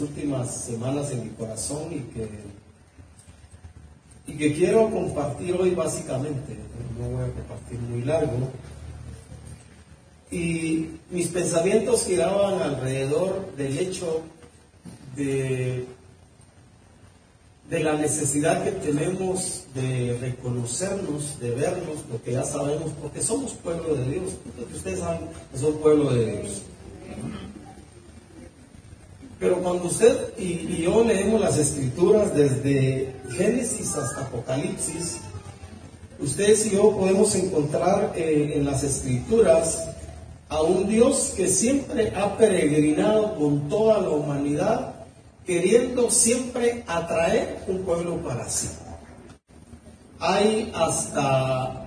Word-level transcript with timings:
últimas 0.00 0.64
semanas 0.64 1.10
en 1.10 1.24
mi 1.24 1.30
corazón 1.30 1.92
y 1.92 2.00
que, 2.12 2.28
y 4.26 4.36
que 4.36 4.54
quiero 4.54 4.90
compartir 4.90 5.54
hoy 5.54 5.70
básicamente. 5.70 6.56
No 6.98 7.08
voy 7.08 7.24
a 7.24 7.32
compartir 7.32 7.78
muy 7.80 8.02
largo. 8.02 8.48
Y 10.30 10.88
mis 11.10 11.28
pensamientos 11.28 12.04
giraban 12.04 12.62
alrededor 12.62 13.54
del 13.56 13.78
hecho 13.78 14.22
de, 15.16 15.86
de 17.68 17.80
la 17.80 17.94
necesidad 17.94 18.62
que 18.64 18.72
tenemos 18.72 19.64
de 19.74 20.16
reconocernos, 20.20 21.40
de 21.40 21.50
vernos, 21.50 22.04
lo 22.10 22.22
que 22.22 22.32
ya 22.32 22.44
sabemos, 22.44 22.92
porque 23.00 23.22
somos 23.22 23.52
pueblo 23.54 23.94
de 23.94 24.04
Dios. 24.10 24.32
Ustedes 24.74 24.98
saben 25.00 25.28
que 25.52 25.58
son 25.58 25.78
pueblo 25.78 26.12
de 26.12 26.32
Dios. 26.32 26.62
Pero 29.40 29.56
cuando 29.62 29.84
usted 29.84 30.34
y, 30.38 30.82
yo 30.82 31.02
leemos 31.02 31.40
las 31.40 31.56
escrituras 31.56 32.34
desde 32.34 33.16
Génesis 33.30 33.96
hasta 33.96 34.20
Apocalipsis, 34.20 35.16
ustedes 36.20 36.66
y 36.66 36.72
yo 36.72 36.94
podemos 36.94 37.34
encontrar 37.34 38.12
eh, 38.14 38.52
en 38.56 38.66
las 38.66 38.84
escrituras 38.84 39.88
a 40.50 40.60
un 40.60 40.86
Dios 40.86 41.32
que 41.34 41.48
siempre 41.48 42.12
ha 42.14 42.36
peregrinado 42.36 43.34
con 43.36 43.66
toda 43.70 44.02
la 44.02 44.10
humanidad, 44.10 44.94
queriendo 45.46 46.10
siempre 46.10 46.84
atraer 46.86 47.64
un 47.66 47.78
pueblo 47.78 48.16
para 48.18 48.46
sí. 48.50 48.68
Hay 50.18 50.70
hasta, 50.74 51.86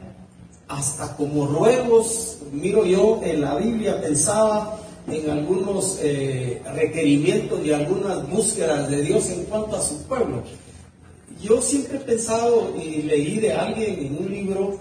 hasta 0.68 1.16
como 1.16 1.46
ruegos, 1.46 2.40
miro 2.52 2.84
yo 2.84 3.22
en 3.24 3.42
la 3.42 3.56
Biblia, 3.58 4.02
pensaba 4.02 4.80
en 5.08 5.30
algunos 5.30 6.00
eh, 6.02 6.62
requerimientos 6.74 7.66
y 7.66 7.72
algunas 7.72 8.30
búsquedas 8.30 8.90
de 8.90 9.02
Dios 9.02 9.30
en 9.30 9.44
cuanto 9.46 9.76
a 9.76 9.82
su 9.82 10.02
pueblo. 10.04 10.44
Yo 11.42 11.62
siempre 11.62 11.98
he 11.98 12.02
pensado 12.02 12.74
y 12.78 13.02
leí 13.02 13.38
de 13.38 13.54
alguien 13.54 14.06
en 14.06 14.18
un 14.18 14.32
libro 14.32 14.80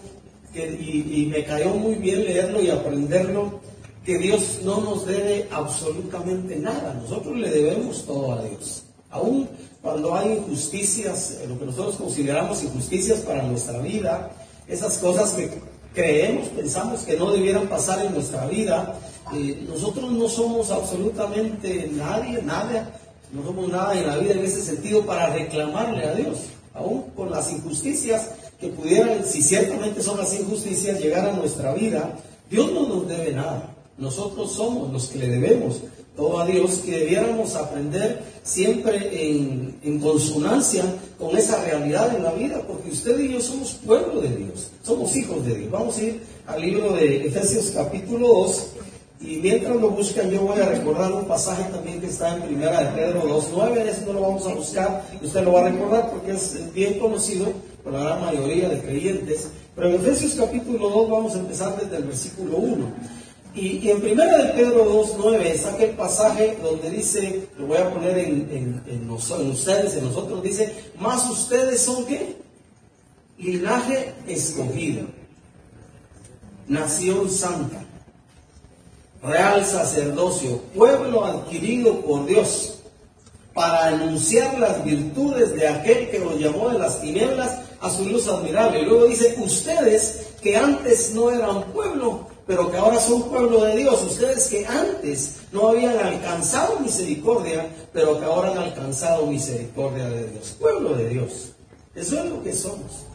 que, 0.53 0.67
y, 0.67 1.27
me 1.27 1.45
cayó 1.45 1.71
muy 1.71 1.97
bien 1.97 2.25
leerlo 2.25 2.63
y 2.63 2.71
aprenderlo, 2.71 3.61
que 4.05 4.19
Dios 4.19 4.61
no 4.65 4.81
nos 4.81 5.07
debe 5.07 5.49
absolutamente 5.51 6.57
nada, 6.57 6.95
nosotros 6.95 7.37
le 7.37 7.51
debemos 7.51 8.05
todo 8.05 8.33
a 8.33 8.43
Dios. 8.43 8.83
Aún 9.11 9.49
cuando 9.81 10.15
hay 10.15 10.33
injusticias, 10.35 11.39
lo 11.49 11.59
que 11.59 11.67
nosotros 11.67 11.97
consideramos 11.97 12.63
injusticias 12.63 13.21
para 13.21 13.43
nuestra 13.43 13.79
vida, 13.79 14.31
esas 14.69 14.99
cosas 14.99 15.33
que 15.33 15.51
creemos, 15.95 16.49
pensamos 16.49 17.01
que 17.01 17.17
no 17.17 17.33
debieran 17.33 17.67
pasar 17.69 18.05
en 18.05 18.13
nuestra 18.13 18.47
vida, 18.47 18.99
eh, 19.35 19.65
nosotros 19.69 20.13
no 20.13 20.29
somos 20.29 20.71
absolutamente 20.71 21.91
nadie, 21.93 22.43
nada, 22.43 23.01
no 23.33 23.43
somos 23.45 23.69
nada 23.69 23.99
en 23.99 24.07
la 24.07 24.19
vida 24.19 24.33
en 24.35 24.45
ese 24.45 24.63
sentido 24.63 25.05
para 25.07 25.33
reclamarle 25.33 26.05
a 26.05 26.15
Dios, 26.15 26.39
aún 26.75 27.05
con 27.17 27.31
las 27.31 27.51
injusticias 27.51 28.31
que 28.61 28.69
pudieran, 28.69 29.25
si 29.25 29.43
ciertamente 29.43 30.03
son 30.03 30.19
las 30.19 30.39
injusticias, 30.39 31.01
llegar 31.01 31.29
a 31.29 31.33
nuestra 31.33 31.73
vida, 31.75 32.19
Dios 32.51 32.71
no 32.73 32.87
nos 32.87 33.09
debe 33.09 33.33
nada. 33.33 33.75
Nosotros 33.99 34.53
somos 34.53 34.93
los 34.93 35.09
que 35.09 35.19
le 35.19 35.29
debemos 35.29 35.81
todo 36.17 36.41
a 36.41 36.47
Dios, 36.47 36.81
que 36.85 36.99
debiéramos 36.99 37.55
aprender 37.57 38.23
siempre 38.43 39.31
en, 39.31 39.79
en, 39.83 39.99
consonancia 39.99 40.85
con 41.19 41.37
esa 41.37 41.65
realidad 41.65 42.15
en 42.15 42.23
la 42.23 42.33
vida, 42.33 42.63
porque 42.67 42.91
usted 42.91 43.19
y 43.19 43.33
yo 43.33 43.41
somos 43.41 43.75
pueblo 43.85 44.21
de 44.21 44.37
Dios, 44.37 44.71
somos 44.83 45.17
hijos 45.17 45.45
de 45.47 45.55
Dios. 45.55 45.71
Vamos 45.71 45.97
a 45.97 46.03
ir 46.03 46.23
al 46.47 46.61
libro 46.61 46.93
de 46.93 47.27
Efesios 47.27 47.71
capítulo 47.75 48.29
2, 48.29 48.72
y 49.25 49.37
mientras 49.37 49.77
lo 49.77 49.91
buscan, 49.91 50.31
yo 50.31 50.41
voy 50.41 50.59
a 50.59 50.67
recordar 50.67 51.13
un 51.13 51.27
pasaje 51.27 51.63
también 51.71 52.01
que 52.01 52.09
está 52.09 52.35
en 52.35 52.43
primera 52.43 52.83
de 52.83 53.01
Pedro 53.01 53.23
2.9, 53.23 53.77
ese 53.79 54.05
no 54.05 54.15
lo 54.15 54.21
vamos 54.21 54.47
a 54.47 54.55
buscar, 54.55 55.05
usted 55.23 55.45
lo 55.45 55.53
va 55.53 55.61
a 55.61 55.69
recordar 55.69 56.11
porque 56.11 56.33
es 56.33 56.73
bien 56.75 56.99
conocido 56.99 57.53
por 57.85 57.93
la 57.93 58.01
gran 58.01 58.21
mayoría 58.21 58.69
de 58.69 58.81
creyentes. 58.81 59.49
Pero 59.77 59.89
en 59.89 59.95
Efesios 59.95 60.35
capítulo 60.35 60.91
2 60.91 61.11
vamos 61.11 61.37
a 61.37 61.39
empezar 61.39 61.81
desde 61.81 61.99
el 61.99 62.05
versículo 62.05 62.57
1. 62.57 62.87
Y, 63.55 63.91
en 63.91 64.01
primera 64.01 64.39
de 64.39 64.53
Pedro 64.55 65.05
2.9 65.05 65.41
es 65.43 65.67
aquel 65.67 65.91
pasaje 65.91 66.59
donde 66.61 66.91
dice, 66.91 67.49
lo 67.59 67.67
voy 67.67 67.77
a 67.77 67.91
poner 67.93 68.19
en, 68.19 68.83
en, 68.87 69.11
ustedes, 69.11 69.95
en 69.97 70.05
nosotros, 70.05 70.43
dice, 70.43 70.73
más 70.99 71.31
ustedes 71.31 71.81
son 71.81 72.07
qué? 72.07 72.37
Linaje 73.39 74.15
escogido, 74.27 75.07
nación 76.67 77.31
santa 77.31 77.85
real 79.23 79.65
sacerdocio, 79.65 80.61
pueblo 80.75 81.25
adquirido 81.25 82.01
por 82.01 82.27
Dios, 82.27 82.79
para 83.55 83.87
anunciar 83.89 84.59
las 84.59 84.83
virtudes 84.85 85.55
de 85.55 85.69
aquel 85.69 86.11
que 86.11 86.19
los 86.19 86.39
llamó 86.39 86.71
de 86.71 86.79
las 86.79 87.01
tinieblas 87.01 87.61
a 87.81 87.91
su 87.91 88.07
luz 88.07 88.27
admirable. 88.29 88.81
Y 88.81 88.85
luego 88.87 89.07
dice, 89.07 89.37
ustedes 89.39 90.29
que 90.43 90.57
antes 90.57 91.15
no 91.15 91.31
eran 91.31 91.63
pueblo, 91.73 92.27
pero 92.47 92.71
que 92.71 92.77
ahora 92.77 92.99
son 92.99 93.29
pueblo 93.29 93.65
de 93.65 93.77
Dios, 93.77 94.03
ustedes 94.03 94.49
que 94.49 94.67
antes 94.67 95.37
no 95.53 95.69
habían 95.69 95.99
alcanzado 95.99 96.81
misericordia, 96.81 97.69
pero 97.93 98.19
que 98.19 98.25
ahora 98.25 98.53
han 98.53 98.59
alcanzado 98.59 99.27
misericordia 99.27 100.09
de 100.09 100.29
Dios. 100.29 100.57
Pueblo 100.59 100.95
de 100.95 101.09
Dios. 101.09 101.53
Eso 101.95 102.19
es 102.19 102.31
lo 102.31 102.43
que 102.43 102.53
somos. 102.53 103.12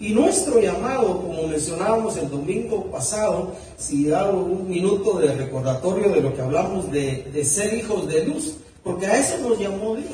Y 0.00 0.14
nuestro 0.14 0.58
llamado, 0.58 1.20
como 1.20 1.46
mencionábamos 1.46 2.16
el 2.16 2.30
domingo 2.30 2.86
pasado, 2.86 3.52
si 3.76 4.06
da 4.06 4.30
un 4.30 4.66
minuto 4.66 5.18
de 5.18 5.34
recordatorio 5.34 6.08
de 6.08 6.22
lo 6.22 6.34
que 6.34 6.40
hablamos 6.40 6.90
de, 6.90 7.44
ser 7.44 7.74
hijos 7.74 8.08
de 8.08 8.24
luz, 8.24 8.54
porque 8.82 9.06
a 9.06 9.18
eso 9.18 9.36
nos 9.46 9.58
llamó 9.58 9.96
Dios. 9.96 10.08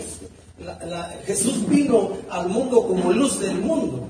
Jesús 1.25 1.69
vino 1.69 2.11
al 2.29 2.49
mundo 2.49 2.85
como 2.89 3.13
luz 3.13 3.39
del 3.39 3.59
mundo. 3.61 4.01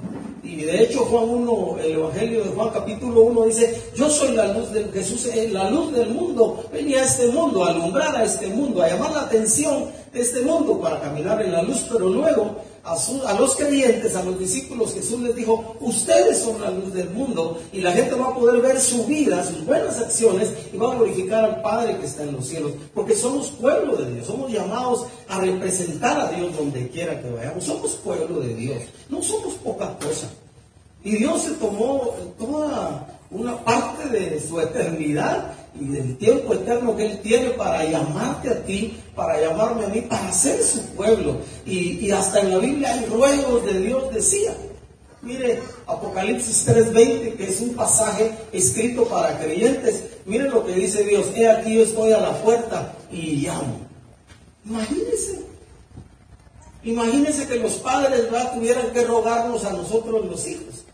Y 0.42 0.62
de 0.62 0.84
hecho 0.84 1.00
Juan 1.00 1.28
1, 1.28 1.76
el 1.84 1.92
Evangelio 1.92 2.44
de 2.44 2.50
Juan 2.50 2.70
capítulo 2.72 3.22
1 3.22 3.42
dice, 3.46 3.82
yo 3.94 4.08
soy 4.08 4.34
la 4.34 4.54
luz 4.54 4.72
del 4.72 4.90
Jesús, 4.92 5.28
la 5.50 5.70
luz 5.70 5.92
del 5.92 6.08
mundo, 6.08 6.64
venía 6.72 7.02
a 7.02 7.04
este 7.04 7.26
mundo, 7.26 7.64
a 7.64 7.70
alumbrar 7.70 8.16
a 8.16 8.24
este 8.24 8.46
mundo, 8.46 8.80
a 8.80 8.88
llamar 8.88 9.10
la 9.10 9.22
atención 9.22 9.86
de 10.14 10.20
este 10.20 10.40
mundo 10.40 10.80
para 10.80 11.00
caminar 11.00 11.42
en 11.42 11.52
la 11.52 11.62
luz, 11.62 11.84
pero 11.90 12.08
luego 12.08 12.56
a, 12.86 13.34
los 13.34 13.56
creyentes, 13.56 14.14
a 14.14 14.22
los 14.22 14.38
discípulos, 14.38 14.94
Jesús 14.94 15.20
les 15.20 15.34
dijo, 15.34 15.76
ustedes 15.80 16.38
son 16.38 16.60
la 16.60 16.70
luz 16.70 16.94
del 16.94 17.10
mundo 17.10 17.60
y 17.72 17.80
la 17.80 17.90
gente 17.90 18.14
va 18.14 18.28
a 18.28 18.34
poder 18.34 18.62
ver 18.62 18.80
su 18.80 19.04
vida, 19.06 19.44
sus 19.44 19.64
buenas 19.64 19.98
acciones 19.98 20.52
y 20.72 20.76
va 20.76 20.92
a 20.92 20.94
glorificar 20.94 21.44
al 21.44 21.62
Padre 21.62 21.98
que 21.98 22.06
está 22.06 22.22
en 22.22 22.32
los 22.32 22.46
cielos, 22.46 22.72
porque 22.94 23.16
somos 23.16 23.48
pueblo 23.48 23.96
de 23.96 24.12
Dios, 24.12 24.26
somos 24.26 24.52
llamados 24.52 25.06
a 25.28 25.40
representar 25.40 26.20
a 26.20 26.30
Dios 26.30 26.56
donde 26.56 26.88
quiera 26.88 27.20
que 27.20 27.28
vayamos, 27.28 27.64
somos 27.64 27.92
pueblo 27.96 28.38
de 28.40 28.54
Dios, 28.54 28.82
no 29.08 29.20
somos 29.20 29.54
poca 29.54 29.96
cosa. 29.98 30.28
Y 31.02 31.16
Dios 31.16 31.42
se 31.42 31.52
tomó 31.52 32.14
toda 32.38 33.18
una 33.30 33.56
parte 33.64 34.08
de 34.08 34.40
su 34.40 34.60
eternidad 34.60 35.54
y 35.80 35.86
del 35.86 36.16
tiempo 36.16 36.54
eterno 36.54 36.96
que 36.96 37.06
Él 37.06 37.20
tiene 37.20 37.50
para 37.50 37.84
llamarte 37.84 38.50
a 38.50 38.62
ti, 38.64 38.98
para 39.14 39.40
llamarme 39.40 39.84
a 39.84 39.88
mí, 39.88 40.00
para 40.02 40.32
ser 40.32 40.62
su 40.62 40.80
pueblo. 40.94 41.38
Y, 41.64 42.10
hasta 42.10 42.40
en 42.40 42.50
la 42.50 42.58
Biblia 42.58 42.92
hay 42.92 43.06
ruegos 43.06 43.64
de 43.64 43.80
Dios, 43.80 44.14
decía. 44.14 44.54
Mire, 45.22 45.60
Apocalipsis 45.86 46.66
3:20, 46.66 47.36
que 47.36 47.48
es 47.48 47.60
un 47.60 47.74
pasaje 47.74 48.30
escrito 48.52 49.04
para 49.04 49.38
creyentes. 49.38 50.04
Mire 50.24 50.48
lo 50.48 50.64
que 50.64 50.72
dice 50.72 51.04
Dios, 51.04 51.26
he 51.34 51.48
aquí 51.48 51.74
yo 51.74 51.82
estoy 51.82 52.12
a 52.12 52.20
la 52.20 52.40
puerta 52.42 52.94
y 53.10 53.46
llamo. 53.46 53.80
Imagínense. 54.64 55.40
Imagínense 56.84 57.48
que 57.48 57.56
los 57.56 57.74
padres 57.74 58.28
tuvieran 58.54 58.92
que 58.92 59.04
rogarnos 59.04 59.64
a 59.64 59.72
nosotros 59.72 60.24
los 60.24 60.46
hijos. 60.46 60.84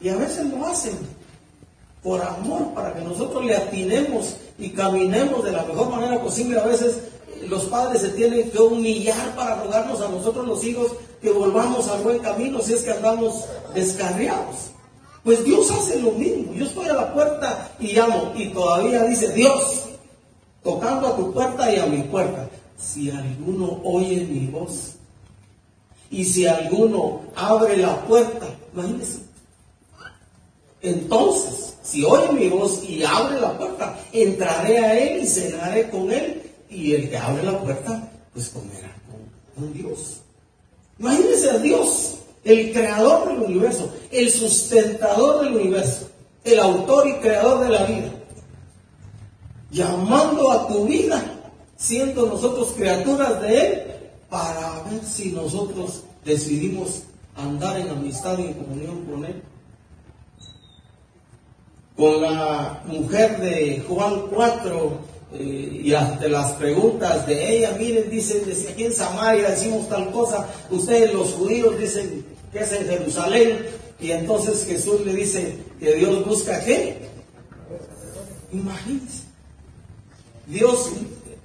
Y 0.00 0.08
a 0.08 0.16
veces 0.16 0.46
lo 0.46 0.66
hacen 0.66 0.96
por 2.04 2.20
amor, 2.20 2.74
para 2.74 2.92
que 2.92 3.00
nosotros 3.00 3.44
le 3.46 3.56
atinemos 3.56 4.36
y 4.58 4.68
caminemos 4.70 5.42
de 5.42 5.52
la 5.52 5.64
mejor 5.64 5.88
manera 5.88 6.20
posible. 6.22 6.60
A 6.60 6.64
veces 6.66 6.98
los 7.48 7.64
padres 7.64 8.02
se 8.02 8.10
tienen 8.10 8.50
que 8.50 8.58
humillar 8.58 9.34
para 9.34 9.62
rogarnos 9.62 10.02
a 10.02 10.10
nosotros 10.10 10.46
los 10.46 10.62
hijos 10.64 10.92
que 11.22 11.30
volvamos 11.30 11.88
al 11.88 12.02
buen 12.02 12.18
camino 12.18 12.60
si 12.60 12.74
es 12.74 12.82
que 12.82 12.90
andamos 12.90 13.46
descarriados. 13.74 14.72
Pues 15.24 15.42
Dios 15.42 15.70
hace 15.70 15.98
lo 16.00 16.12
mismo. 16.12 16.52
Yo 16.52 16.66
estoy 16.66 16.88
a 16.88 16.92
la 16.92 17.14
puerta 17.14 17.70
y 17.80 17.94
llamo 17.94 18.32
y 18.36 18.50
todavía 18.50 19.04
dice 19.04 19.32
Dios, 19.32 19.84
tocando 20.62 21.08
a 21.08 21.16
tu 21.16 21.32
puerta 21.32 21.72
y 21.72 21.78
a 21.78 21.86
mi 21.86 22.02
puerta. 22.02 22.50
Si 22.76 23.10
alguno 23.10 23.80
oye 23.82 24.26
mi 24.30 24.46
voz 24.48 24.96
y 26.10 26.26
si 26.26 26.46
alguno 26.46 27.22
abre 27.34 27.78
la 27.78 27.96
puerta, 28.04 28.46
imagínense. 28.74 29.20
Entonces, 30.82 31.73
si 31.84 32.02
oye 32.02 32.32
mi 32.32 32.48
voz 32.48 32.82
y 32.88 33.02
abre 33.04 33.40
la 33.40 33.56
puerta, 33.56 33.96
entraré 34.12 34.78
a 34.78 34.98
él 34.98 35.22
y 35.22 35.26
cenaré 35.26 35.90
con 35.90 36.10
él. 36.10 36.42
Y 36.70 36.94
el 36.94 37.10
que 37.10 37.16
abre 37.16 37.42
la 37.44 37.60
puerta, 37.60 38.10
pues 38.32 38.48
comerá 38.48 38.92
con, 39.54 39.72
Dios. 39.72 40.20
Imagínense 40.98 41.50
a 41.50 41.58
Dios, 41.58 42.14
el 42.42 42.72
creador 42.72 43.28
del 43.28 43.38
universo, 43.42 43.92
el 44.10 44.30
sustentador 44.30 45.44
del 45.44 45.54
universo, 45.56 46.08
el 46.42 46.58
autor 46.58 47.06
y 47.06 47.14
creador 47.20 47.60
de 47.60 47.68
la 47.68 47.84
vida, 47.84 48.10
llamando 49.70 50.50
a 50.50 50.66
tu 50.66 50.86
vida 50.86 51.22
siendo 51.76 52.26
nosotros 52.26 52.72
criaturas 52.76 53.40
de 53.42 53.60
Él, 53.60 53.82
para 54.30 54.82
ver 54.84 55.04
si 55.04 55.32
nosotros 55.32 56.02
decidimos 56.24 57.02
andar 57.36 57.78
en 57.78 57.90
amistad 57.90 58.38
y 58.38 58.42
en 58.42 58.54
comunión 58.54 59.04
con 59.04 59.24
Él. 59.24 59.42
Con 61.96 62.20
la 62.22 62.82
mujer 62.86 63.40
de 63.40 63.84
Juan 63.88 64.22
4, 64.32 64.98
eh, 65.34 65.80
y 65.84 65.94
ante 65.94 66.28
las 66.28 66.52
preguntas 66.52 67.26
de 67.26 67.58
ella, 67.58 67.76
miren, 67.78 68.10
dicen, 68.10 68.42
desde 68.46 68.70
aquí 68.70 68.84
en 68.84 68.92
Samaria 68.92 69.50
decimos 69.50 69.88
tal 69.88 70.10
cosa, 70.10 70.48
ustedes 70.70 71.12
los 71.12 71.32
judíos 71.32 71.78
dicen 71.78 72.24
que 72.52 72.60
es 72.60 72.72
en 72.72 72.86
Jerusalén, 72.86 73.66
y 74.00 74.10
entonces 74.10 74.64
Jesús 74.66 75.04
le 75.04 75.14
dice 75.14 75.56
que 75.80 75.94
Dios 75.94 76.24
busca 76.26 76.64
qué. 76.64 76.98
Imagínense. 78.52 79.22
Dios 80.46 80.90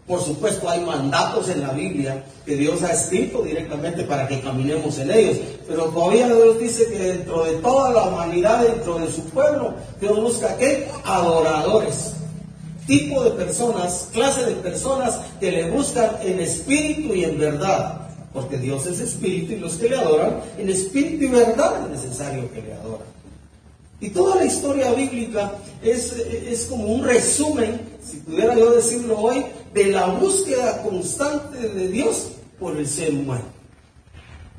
por 0.10 0.24
supuesto, 0.24 0.68
hay 0.68 0.84
mandatos 0.84 1.50
en 1.50 1.62
la 1.62 1.72
Biblia 1.72 2.24
que 2.44 2.56
Dios 2.56 2.82
ha 2.82 2.94
escrito 2.94 3.44
directamente 3.44 4.04
para 4.04 4.28
que 4.28 4.42
caminemos 4.42 4.98
en 4.98 5.12
ellos. 5.12 5.38
Pero 5.68 5.86
todavía 5.86 6.26
Dios 6.26 6.60
dice 6.60 6.88
que 6.88 6.98
dentro 6.98 7.44
de 7.44 7.52
toda 7.58 7.94
la 7.94 8.04
humanidad, 8.06 8.64
dentro 8.64 8.98
de 8.98 9.12
su 9.12 9.24
pueblo, 9.26 9.76
Dios 10.02 10.20
busca 10.20 10.58
qué? 10.58 10.90
Adoradores. 11.06 12.14
Tipo 12.88 13.24
de 13.24 13.30
personas, 13.32 14.10
clase 14.12 14.48
de 14.48 14.56
personas 14.56 15.20
que 15.40 15.52
le 15.52 15.70
buscan 15.70 16.10
en 16.24 16.40
espíritu 16.40 17.14
y 17.14 17.26
en 17.26 17.38
verdad. 17.38 18.10
Porque 18.34 18.58
Dios 18.58 18.88
es 18.88 19.00
espíritu 19.02 19.54
y 19.54 19.58
los 19.58 19.76
que 19.76 19.90
le 19.90 19.98
adoran, 19.98 20.40
en 20.58 20.70
espíritu 20.70 21.26
y 21.26 21.28
verdad 21.28 21.84
es 21.84 22.02
necesario 22.02 22.52
que 22.52 22.64
le 22.64 22.74
adoran. 22.74 23.19
Y 24.02 24.10
toda 24.12 24.38
la 24.38 24.46
historia 24.46 24.94
bíblica 24.94 25.54
es, 25.82 26.14
es 26.14 26.66
como 26.66 26.86
un 26.86 27.04
resumen, 27.04 27.82
si 28.02 28.18
pudiera 28.18 28.56
yo 28.56 28.72
decirlo 28.72 29.20
hoy, 29.20 29.44
de 29.74 29.88
la 29.88 30.08
búsqueda 30.08 30.82
constante 30.84 31.58
de 31.58 31.88
Dios 31.90 32.30
por 32.60 32.78
el 32.78 32.88
ser 32.88 33.14
humano. 33.14 33.46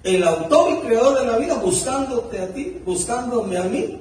El 0.03 0.23
autor 0.25 0.73
y 0.73 0.87
creador 0.87 1.19
de 1.19 1.27
la 1.27 1.39
vida 1.39 1.55
buscándote 1.55 2.39
a 2.39 2.49
ti, 2.53 2.81
buscándome 2.85 3.57
a 3.57 3.65
mí. 3.65 4.01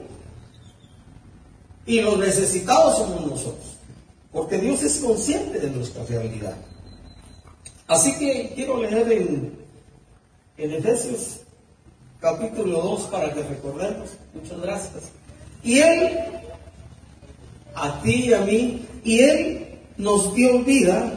Y 1.86 2.02
los 2.02 2.18
necesitados 2.18 2.98
somos 2.98 3.26
nosotros, 3.26 3.78
porque 4.32 4.58
Dios 4.58 4.84
es 4.84 5.00
consciente 5.00 5.60
de 5.60 5.72
nuestra 5.72 6.06
realidad. 6.06 6.56
Así 7.88 8.14
que 8.18 8.52
quiero 8.56 8.82
leer 8.82 9.12
en, 9.12 9.58
en 10.58 10.74
Efesios 10.74 11.40
capítulo 12.20 12.82
2 12.82 13.02
para 13.04 13.34
que 13.34 13.42
recordemos. 13.42 14.10
Muchas 14.34 14.62
gracias. 14.62 15.19
Y 15.64 15.80
Él, 15.80 16.20
a 17.76 18.02
ti 18.02 18.26
y 18.28 18.34
a 18.34 18.42
mí, 18.42 18.86
y 19.04 19.20
Él 19.20 19.68
nos 19.98 20.34
dio 20.34 20.64
vida 20.64 21.14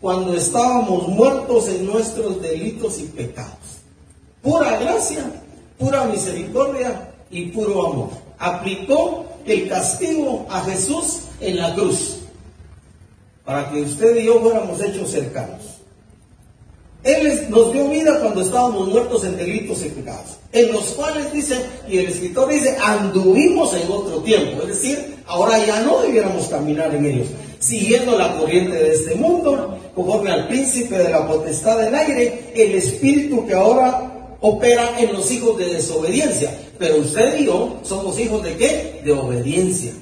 cuando 0.00 0.34
estábamos 0.34 1.08
muertos 1.08 1.68
en 1.68 1.86
nuestros 1.86 2.40
delitos 2.42 3.00
y 3.00 3.04
pecados. 3.04 3.52
Pura 4.42 4.78
gracia, 4.78 5.24
pura 5.78 6.04
misericordia 6.04 7.10
y 7.30 7.46
puro 7.46 7.86
amor. 7.86 8.10
Aplicó 8.38 9.26
el 9.46 9.68
castigo 9.68 10.46
a 10.50 10.60
Jesús 10.62 11.22
en 11.40 11.56
la 11.56 11.74
cruz 11.74 12.18
para 13.46 13.70
que 13.70 13.80
usted 13.80 14.16
y 14.16 14.26
yo 14.26 14.40
fuéramos 14.40 14.80
hechos 14.82 15.10
cercanos. 15.10 15.75
Él 17.06 17.46
nos 17.48 17.72
dio 17.72 17.88
vida 17.88 18.20
cuando 18.20 18.42
estábamos 18.42 18.88
muertos 18.88 19.24
en 19.24 19.36
delitos 19.36 19.82
y 19.84 19.88
pecados, 19.90 20.36
en 20.52 20.72
los 20.72 20.84
cuales 20.88 21.32
dice, 21.32 21.56
y 21.88 21.98
el 21.98 22.08
escritor 22.08 22.48
dice, 22.48 22.76
anduvimos 22.82 23.72
en 23.74 23.90
otro 23.90 24.18
tiempo, 24.18 24.62
es 24.62 24.68
decir, 24.68 25.16
ahora 25.26 25.64
ya 25.64 25.80
no 25.82 26.02
debiéramos 26.02 26.46
caminar 26.46 26.94
en 26.94 27.06
ellos 27.06 27.28
siguiendo 27.58 28.16
la 28.16 28.36
corriente 28.38 28.76
de 28.76 28.92
este 28.92 29.14
mundo, 29.14 29.78
conforme 29.94 30.30
al 30.30 30.46
príncipe 30.48 30.98
de 30.98 31.10
la 31.10 31.26
potestad 31.26 31.78
del 31.78 31.94
aire, 31.94 32.52
el 32.54 32.74
espíritu 32.74 33.46
que 33.46 33.54
ahora 33.54 34.36
opera 34.40 35.00
en 35.00 35.12
los 35.12 35.30
hijos 35.30 35.58
de 35.58 35.66
desobediencia. 35.66 36.56
Pero 36.78 36.98
usted 36.98 37.40
y 37.40 37.46
yo 37.46 37.78
somos 37.82 38.18
hijos 38.18 38.42
de 38.42 38.56
qué? 38.56 39.00
De 39.04 39.12
obediencia. 39.12 39.92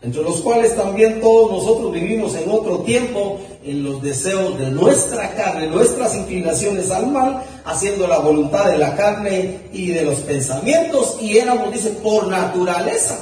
Entre 0.00 0.22
los 0.22 0.40
cuales 0.40 0.76
también 0.76 1.20
todos 1.20 1.50
nosotros 1.50 1.92
vivimos 1.92 2.34
en 2.36 2.48
otro 2.50 2.78
tiempo 2.78 3.40
en 3.64 3.84
los 3.84 4.02
deseos 4.02 4.58
de 4.58 4.70
nuestra 4.70 5.34
carne, 5.34 5.66
nuestras 5.66 6.14
inclinaciones 6.14 6.90
al 6.90 7.08
mal, 7.08 7.42
haciendo 7.64 8.06
la 8.06 8.18
voluntad 8.18 8.70
de 8.70 8.78
la 8.78 8.96
carne 8.96 9.60
y 9.72 9.88
de 9.88 10.02
los 10.02 10.20
pensamientos, 10.20 11.18
y 11.20 11.38
éramos, 11.38 11.72
dice, 11.72 11.90
por 12.02 12.28
naturaleza 12.28 13.18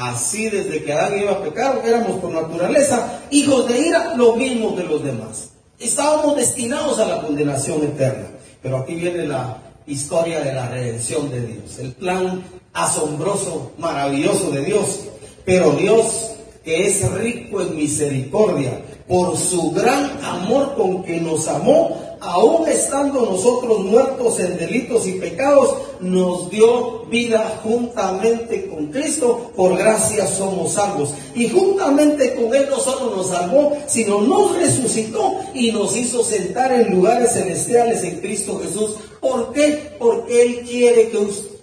Así 0.00 0.48
desde 0.48 0.82
que 0.82 0.92
Adán 0.94 1.20
iba 1.20 1.32
a 1.32 1.42
pecar, 1.42 1.82
éramos 1.84 2.20
por 2.20 2.30
naturaleza 2.30 3.20
hijos 3.30 3.68
de 3.68 3.80
ira, 3.80 4.14
lo 4.16 4.34
mismo 4.34 4.74
que 4.74 4.84
los 4.84 5.04
demás. 5.04 5.50
Estábamos 5.78 6.36
destinados 6.36 6.98
a 6.98 7.06
la 7.06 7.20
condenación 7.20 7.82
eterna. 7.82 8.28
Pero 8.62 8.78
aquí 8.78 8.94
viene 8.94 9.26
la 9.26 9.58
historia 9.86 10.40
de 10.40 10.54
la 10.54 10.68
redención 10.68 11.30
de 11.30 11.40
Dios, 11.46 11.78
el 11.78 11.92
plan 11.92 12.42
asombroso, 12.72 13.72
maravilloso 13.76 14.50
de 14.50 14.64
Dios. 14.64 15.00
Pero 15.44 15.72
Dios, 15.72 16.30
que 16.64 16.86
es 16.86 17.10
rico 17.12 17.60
en 17.62 17.76
misericordia, 17.76 18.82
por 19.08 19.36
su 19.36 19.72
gran 19.72 20.08
amor 20.22 20.74
con 20.76 21.02
que 21.02 21.20
nos 21.20 21.48
amó, 21.48 21.96
aún 22.20 22.68
estando 22.68 23.22
nosotros 23.22 23.80
muertos 23.84 24.38
en 24.38 24.56
delitos 24.56 25.06
y 25.06 25.12
pecados, 25.12 25.74
nos 26.00 26.48
dio 26.50 27.06
vida 27.06 27.60
juntamente 27.64 28.68
con 28.68 28.86
Cristo, 28.88 29.50
por 29.56 29.76
gracia 29.76 30.26
somos 30.26 30.74
salvos. 30.74 31.12
Y 31.34 31.48
juntamente 31.48 32.34
con 32.34 32.54
Él 32.54 32.68
no 32.70 32.78
solo 32.78 33.16
nos 33.16 33.28
salvó, 33.28 33.76
sino 33.88 34.20
nos 34.20 34.54
resucitó 34.56 35.40
y 35.54 35.72
nos 35.72 35.96
hizo 35.96 36.22
sentar 36.22 36.72
en 36.72 36.94
lugares 36.94 37.32
celestiales 37.32 38.04
en 38.04 38.20
Cristo 38.20 38.60
Jesús. 38.62 38.92
¿Por 39.20 39.52
qué? 39.52 39.96
Porque 39.98 40.42
Él 40.42 40.60
quiere 40.60 41.08
que 41.08 41.18
usted 41.18 41.59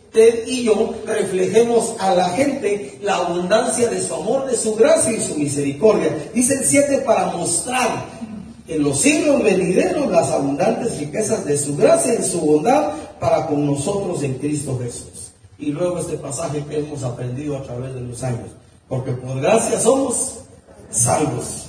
y 0.47 0.63
yo 0.63 0.95
reflejemos 1.05 1.95
a 1.99 2.15
la 2.15 2.29
gente 2.29 2.97
la 3.01 3.17
abundancia 3.17 3.87
de 3.89 4.01
su 4.01 4.15
amor, 4.15 4.47
de 4.49 4.57
su 4.57 4.75
gracia 4.75 5.11
y 5.13 5.21
su 5.21 5.35
misericordia. 5.35 6.29
Dice 6.33 6.55
el 6.55 6.65
7 6.65 7.03
para 7.05 7.27
mostrar 7.27 8.05
en 8.67 8.83
los 8.83 8.99
siglos 8.99 9.43
venideros 9.43 10.09
las 10.09 10.29
abundantes 10.29 10.97
riquezas 10.97 11.45
de 11.45 11.57
su 11.57 11.75
gracia 11.77 12.15
y 12.15 12.23
su 12.23 12.41
bondad 12.41 12.91
para 13.19 13.47
con 13.47 13.65
nosotros 13.65 14.23
en 14.23 14.35
Cristo 14.35 14.79
Jesús. 14.81 15.31
Y 15.59 15.67
luego 15.67 15.99
este 15.99 16.17
pasaje 16.17 16.63
que 16.67 16.79
hemos 16.79 17.03
aprendido 17.03 17.57
a 17.57 17.63
través 17.63 17.93
de 17.93 18.01
los 18.01 18.23
años. 18.23 18.49
Porque 18.87 19.11
por 19.11 19.39
gracia 19.39 19.79
somos 19.79 20.39
salvos. 20.89 21.67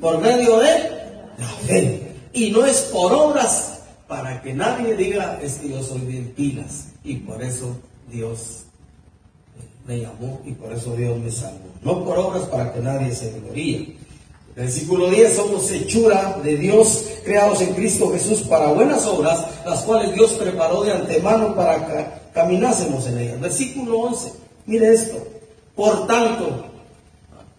Por 0.00 0.20
medio 0.20 0.58
de 0.58 0.90
la 1.38 1.48
fe. 1.66 2.12
Y 2.32 2.50
no 2.50 2.64
es 2.64 2.80
por 2.92 3.12
obras 3.12 3.80
para 4.08 4.42
que 4.42 4.52
nadie 4.52 4.96
diga 4.96 5.38
es 5.42 5.54
que 5.54 5.68
yo 5.68 5.82
soy 5.82 6.00
de 6.00 6.20
pilas. 6.30 6.93
Y 7.04 7.16
por 7.16 7.42
eso 7.42 7.76
Dios 8.10 8.64
me 9.86 10.00
llamó 10.00 10.40
y 10.44 10.52
por 10.52 10.72
eso 10.72 10.96
Dios 10.96 11.18
me 11.18 11.30
salvó. 11.30 11.68
No 11.82 12.04
por 12.04 12.18
obras 12.18 12.44
para 12.44 12.72
que 12.72 12.80
nadie 12.80 13.14
se 13.14 13.38
gloríe. 13.38 13.96
Versículo 14.56 15.10
10, 15.10 15.34
somos 15.34 15.70
hechura 15.70 16.38
de 16.42 16.56
Dios, 16.56 17.04
creados 17.24 17.60
en 17.60 17.74
Cristo 17.74 18.10
Jesús 18.12 18.42
para 18.42 18.68
buenas 18.68 19.04
obras, 19.04 19.44
las 19.66 19.82
cuales 19.82 20.14
Dios 20.14 20.32
preparó 20.32 20.84
de 20.84 20.92
antemano 20.92 21.54
para 21.54 21.86
que 21.86 22.06
caminásemos 22.32 23.06
en 23.08 23.18
ellas. 23.18 23.40
Versículo 23.40 23.98
11, 23.98 24.32
mire 24.66 24.94
esto. 24.94 25.16
Por 25.74 26.06
tanto, 26.06 26.66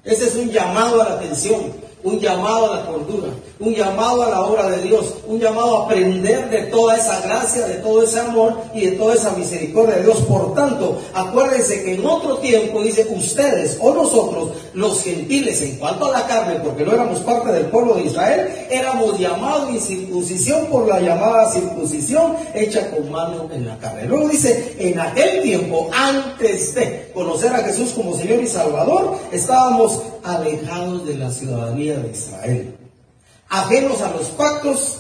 ese 0.06 0.28
es 0.28 0.36
un 0.36 0.50
llamado 0.50 1.02
a 1.02 1.10
la 1.10 1.16
atención 1.16 1.86
un 2.06 2.20
llamado 2.20 2.72
a 2.72 2.80
la 2.80 2.86
cordura, 2.86 3.30
un 3.60 3.74
llamado 3.74 4.24
a 4.24 4.30
la 4.30 4.42
obra 4.42 4.70
de 4.70 4.82
Dios, 4.84 5.16
un 5.28 5.40
llamado 5.40 5.78
a 5.78 5.86
aprender 5.86 6.50
de 6.50 6.64
toda 6.64 6.98
esa 6.98 7.22
gracia, 7.22 7.66
de 7.68 7.76
todo 7.76 8.04
ese 8.04 8.20
amor 8.20 8.58
y 8.74 8.82
de 8.82 8.92
toda 8.92 9.16
esa 9.16 9.32
misericordia 9.32 9.96
de 9.96 10.04
Dios. 10.04 10.18
Por 10.20 10.54
tanto, 10.54 10.98
acuérdense 11.14 11.84
que 11.84 11.96
en 11.96 12.06
otro 12.06 12.38
tiempo 12.38 12.82
dice 12.82 13.08
ustedes 13.10 13.78
o 13.82 13.94
nosotros, 13.94 14.50
los 14.74 15.02
gentiles, 15.04 15.62
en 15.62 15.78
cuanto 15.78 16.08
a 16.08 16.12
la 16.12 16.28
carne, 16.28 16.60
porque 16.64 16.84
no 16.84 16.94
éramos 16.94 17.20
parte 17.20 17.52
del 17.52 17.66
pueblo 17.68 17.96
de 17.96 18.04
Israel, 18.04 18.50
éramos 18.70 19.18
llamados 19.20 19.70
en 19.70 19.80
circuncisión 19.80 20.66
por 20.68 20.88
la 20.88 21.00
llamada 21.00 21.52
circuncisión 21.52 22.36
hecha 22.54 22.92
con 22.92 23.10
mano 23.12 23.50
en 23.54 23.68
la 23.68 23.78
carne. 23.78 24.06
Luego 24.06 24.28
dice, 24.30 24.76
en 24.80 25.00
aquel 25.00 25.42
tiempo, 25.42 25.90
antes 25.94 26.76
de 26.76 27.12
conocer 27.14 27.54
a 27.54 27.60
Jesús 27.60 27.92
como 27.92 28.16
Señor 28.16 28.42
y 28.44 28.48
Salvador, 28.48 29.18
estábamos 29.32 30.02
alejados 30.24 31.08
de 31.08 31.16
la 31.16 31.32
ciudadanía 31.32 31.98
de 31.98 32.12
Israel, 32.12 32.76
ajenos 33.60 34.02
a 34.02 34.12
los 34.12 34.28
pactos 34.30 35.00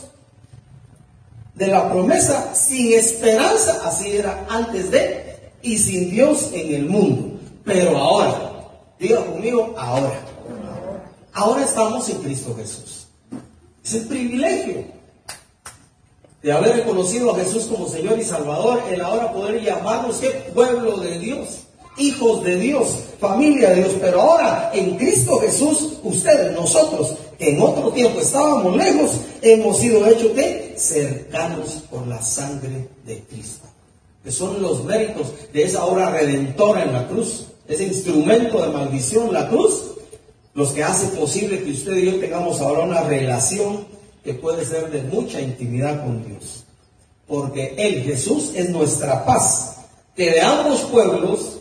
de 1.53 1.67
la 1.67 1.89
promesa, 1.89 2.53
sin 2.53 2.93
esperanza, 2.93 3.81
así 3.85 4.17
era 4.17 4.45
antes 4.49 4.91
de, 4.91 5.51
y 5.61 5.77
sin 5.77 6.09
Dios 6.09 6.49
en 6.53 6.73
el 6.73 6.85
mundo. 6.85 7.39
Pero 7.63 7.97
ahora, 7.97 8.69
diga 8.99 9.25
conmigo, 9.25 9.73
ahora. 9.77 10.19
Ahora 11.33 11.63
estamos 11.63 12.07
en 12.09 12.21
Cristo 12.21 12.55
Jesús. 12.55 13.07
Es 13.83 13.93
el 13.93 14.07
privilegio 14.07 14.85
de 16.41 16.51
haber 16.51 16.77
reconocido 16.77 17.31
a 17.31 17.35
Jesús 17.35 17.65
como 17.65 17.89
Señor 17.89 18.19
y 18.19 18.23
Salvador, 18.23 18.83
el 18.89 19.01
ahora 19.01 19.33
poder 19.33 19.61
llamarnos 19.61 20.17
que 20.17 20.29
pueblo 20.53 20.97
de 20.97 21.19
Dios 21.19 21.65
hijos 21.97 22.43
de 22.43 22.57
Dios, 22.57 22.87
familia 23.19 23.69
de 23.69 23.75
Dios, 23.75 23.93
pero 23.99 24.21
ahora 24.21 24.71
en 24.73 24.97
Cristo 24.97 25.39
Jesús, 25.39 25.93
ustedes, 26.03 26.53
nosotros, 26.53 27.15
en 27.39 27.61
otro 27.61 27.91
tiempo 27.91 28.19
estábamos 28.19 28.75
lejos, 28.75 29.11
hemos 29.41 29.77
sido 29.77 30.05
hechos 30.07 30.35
de 30.35 30.75
cercanos 30.77 31.83
por 31.89 32.07
la 32.07 32.21
sangre 32.21 32.87
de 33.05 33.23
Cristo. 33.23 33.67
Que 34.23 34.31
son 34.31 34.61
los 34.61 34.83
méritos 34.83 35.27
de 35.53 35.63
esa 35.63 35.85
obra 35.85 36.09
redentora 36.09 36.83
en 36.83 36.93
la 36.93 37.07
cruz, 37.07 37.45
ese 37.67 37.83
instrumento 37.83 38.61
de 38.61 38.71
maldición, 38.71 39.33
la 39.33 39.47
cruz, 39.49 39.95
los 40.53 40.71
que 40.71 40.83
hacen 40.83 41.09
posible 41.11 41.63
que 41.63 41.71
usted 41.71 41.97
y 41.97 42.05
yo 42.05 42.19
tengamos 42.19 42.61
ahora 42.61 42.83
una 42.83 43.01
relación 43.01 43.85
que 44.23 44.33
puede 44.33 44.65
ser 44.65 44.89
de 44.89 45.03
mucha 45.03 45.39
intimidad 45.39 46.03
con 46.03 46.25
Dios. 46.25 46.63
Porque 47.27 47.75
Él, 47.77 48.03
Jesús, 48.03 48.51
es 48.55 48.69
nuestra 48.69 49.25
paz, 49.25 49.77
que 50.15 50.31
de 50.31 50.41
ambos 50.41 50.81
pueblos, 50.83 51.54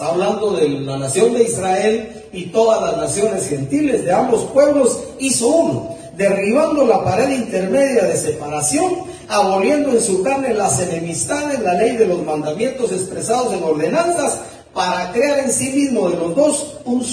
está 0.00 0.12
hablando 0.12 0.52
de 0.52 0.66
la 0.66 0.96
nación 0.96 1.34
de 1.34 1.44
Israel 1.44 2.24
y 2.32 2.46
todas 2.46 2.80
las 2.80 2.96
naciones 2.96 3.46
gentiles 3.50 4.02
de 4.02 4.10
ambos 4.10 4.44
pueblos, 4.44 4.98
hizo 5.18 5.46
uno, 5.48 5.94
derribando 6.16 6.86
la 6.86 7.04
pared 7.04 7.28
intermedia 7.28 8.04
de 8.04 8.16
separación, 8.16 8.94
aboliendo 9.28 9.90
en 9.90 10.00
su 10.00 10.22
carne 10.22 10.54
las 10.54 10.80
enemistades, 10.80 11.60
la 11.60 11.74
ley 11.74 11.98
de 11.98 12.06
los 12.06 12.24
mandamientos 12.24 12.92
expresados 12.92 13.52
en 13.52 13.62
ordenanzas, 13.62 14.38
para 14.72 15.12
crear 15.12 15.40
en 15.40 15.52
sí 15.52 15.70
mismo 15.70 16.08
de 16.08 16.16
los 16.16 16.34
dos 16.34 16.78
un 16.86 17.04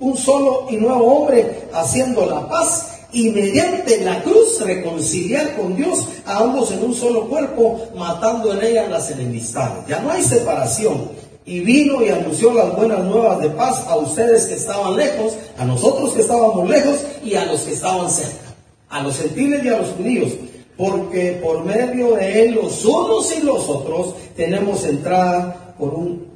un 0.00 0.16
solo 0.16 0.66
y 0.70 0.76
nuevo 0.76 1.04
hombre 1.04 1.68
haciendo 1.74 2.24
la 2.24 2.48
paz 2.48 3.00
y 3.12 3.30
mediante 3.30 4.02
la 4.02 4.22
cruz 4.22 4.60
reconciliar 4.60 5.56
con 5.56 5.76
Dios 5.76 6.06
a 6.24 6.38
ambos 6.38 6.70
en 6.70 6.82
un 6.82 6.94
solo 6.94 7.28
cuerpo, 7.28 7.88
matando 7.96 8.54
en 8.54 8.64
ella 8.64 8.88
las 8.88 9.10
enemistades. 9.10 9.86
Ya 9.88 10.00
no 10.00 10.10
hay 10.10 10.22
separación. 10.22 11.10
Y 11.46 11.60
vino 11.60 12.04
y 12.04 12.10
anunció 12.10 12.52
las 12.52 12.76
buenas 12.76 13.04
nuevas 13.04 13.40
de 13.40 13.50
paz 13.50 13.84
a 13.86 13.96
ustedes 13.96 14.46
que 14.46 14.54
estaban 14.54 14.96
lejos, 14.96 15.34
a 15.56 15.64
nosotros 15.64 16.12
que 16.12 16.20
estábamos 16.20 16.68
lejos 16.68 17.00
y 17.24 17.34
a 17.34 17.46
los 17.46 17.62
que 17.62 17.72
estaban 17.72 18.10
cerca, 18.10 18.54
a 18.88 19.02
los 19.02 19.16
gentiles 19.18 19.64
y 19.64 19.68
a 19.68 19.78
los 19.78 19.90
judíos, 19.92 20.32
porque 20.76 21.40
por 21.42 21.64
medio 21.64 22.14
de 22.14 22.44
él 22.44 22.54
los 22.54 22.84
unos 22.84 23.36
y 23.36 23.42
los 23.42 23.68
otros 23.68 24.14
tenemos 24.36 24.84
entrada 24.84 25.74
por 25.78 25.94
un 25.94 26.30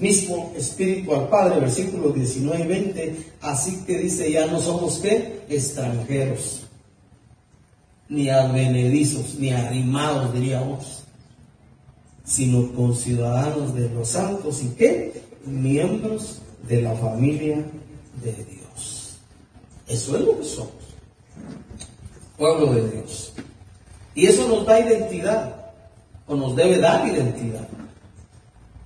mismo 0.00 0.52
espíritu 0.56 1.14
al 1.14 1.28
Padre, 1.28 1.60
versículos 1.60 2.14
19 2.14 2.64
y 2.64 2.66
20, 2.66 3.16
así 3.42 3.82
que 3.86 3.98
dice, 3.98 4.30
ya 4.30 4.46
no 4.46 4.60
somos 4.60 4.98
qué? 4.98 5.42
Extranjeros, 5.48 6.62
ni 8.08 8.28
advenedizos, 8.28 9.36
ni 9.38 9.50
arrimados, 9.50 10.32
diríamos, 10.32 10.99
sino 12.30 12.72
conciudadanos 12.74 13.74
de 13.74 13.90
los 13.90 14.10
santos 14.10 14.62
y 14.62 14.68
qué? 14.68 15.20
Miembros 15.44 16.40
de 16.68 16.80
la 16.80 16.94
familia 16.94 17.56
de 18.22 18.32
Dios. 18.32 19.18
Eso 19.88 20.16
es 20.16 20.24
lo 20.24 20.38
que 20.38 20.44
somos, 20.44 20.72
pueblo 22.38 22.72
de 22.74 22.88
Dios. 22.88 23.32
Y 24.14 24.26
eso 24.26 24.46
nos 24.46 24.64
da 24.64 24.78
identidad, 24.78 25.72
o 26.28 26.36
nos 26.36 26.54
debe 26.54 26.78
dar 26.78 27.08
identidad. 27.08 27.66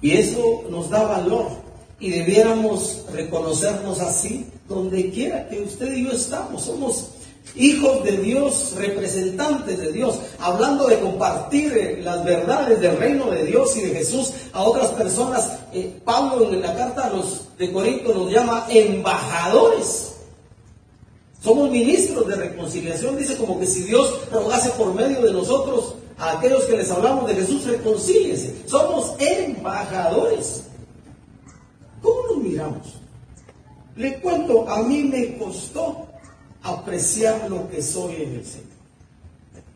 Y 0.00 0.12
eso 0.12 0.64
nos 0.70 0.88
da 0.88 1.02
valor 1.02 1.48
y 2.00 2.10
debiéramos 2.10 3.04
reconocernos 3.12 4.00
así 4.00 4.46
donde 4.68 5.10
quiera 5.10 5.48
que 5.48 5.60
usted 5.60 5.92
y 5.94 6.04
yo 6.04 6.12
estamos. 6.12 6.62
Somos 6.62 7.10
hijos 7.54 8.02
de 8.02 8.16
Dios, 8.18 8.74
representantes 8.76 9.78
de 9.78 9.92
Dios, 9.92 10.18
hablando 10.38 10.86
de 10.86 10.98
compartir 10.98 11.72
eh, 11.76 12.00
las 12.02 12.24
verdades 12.24 12.80
del 12.80 12.96
reino 12.96 13.30
de 13.30 13.44
Dios 13.44 13.76
y 13.76 13.82
de 13.82 13.94
Jesús 13.94 14.32
a 14.52 14.62
otras 14.62 14.90
personas. 14.90 15.58
Eh, 15.72 16.00
Pablo 16.04 16.52
en 16.52 16.62
la 16.62 16.74
carta 16.74 17.06
a 17.06 17.10
los 17.10 17.56
de 17.56 17.72
Corinto 17.72 18.14
nos 18.14 18.32
llama 18.32 18.66
embajadores. 18.70 20.12
Somos 21.42 21.70
ministros 21.70 22.26
de 22.26 22.36
reconciliación, 22.36 23.16
dice 23.16 23.36
como 23.36 23.60
que 23.60 23.66
si 23.66 23.82
Dios 23.82 24.20
rogase 24.32 24.70
por 24.70 24.94
medio 24.94 25.20
de 25.20 25.32
nosotros 25.32 25.94
a 26.16 26.38
aquellos 26.38 26.64
que 26.64 26.76
les 26.76 26.90
hablamos 26.90 27.26
de 27.26 27.34
Jesús, 27.34 27.64
reconcíliense. 27.66 28.62
Somos 28.66 29.14
embajadores. 29.18 30.64
¿Cómo 32.00 32.20
nos 32.28 32.36
miramos? 32.38 32.94
Le 33.96 34.18
cuento, 34.20 34.68
a 34.68 34.82
mí 34.82 35.04
me 35.04 35.36
costó 35.38 36.06
apreciar 36.64 37.48
lo 37.48 37.68
que 37.68 37.82
soy 37.82 38.14
en 38.22 38.34
el 38.34 38.44
Señor. 38.44 38.74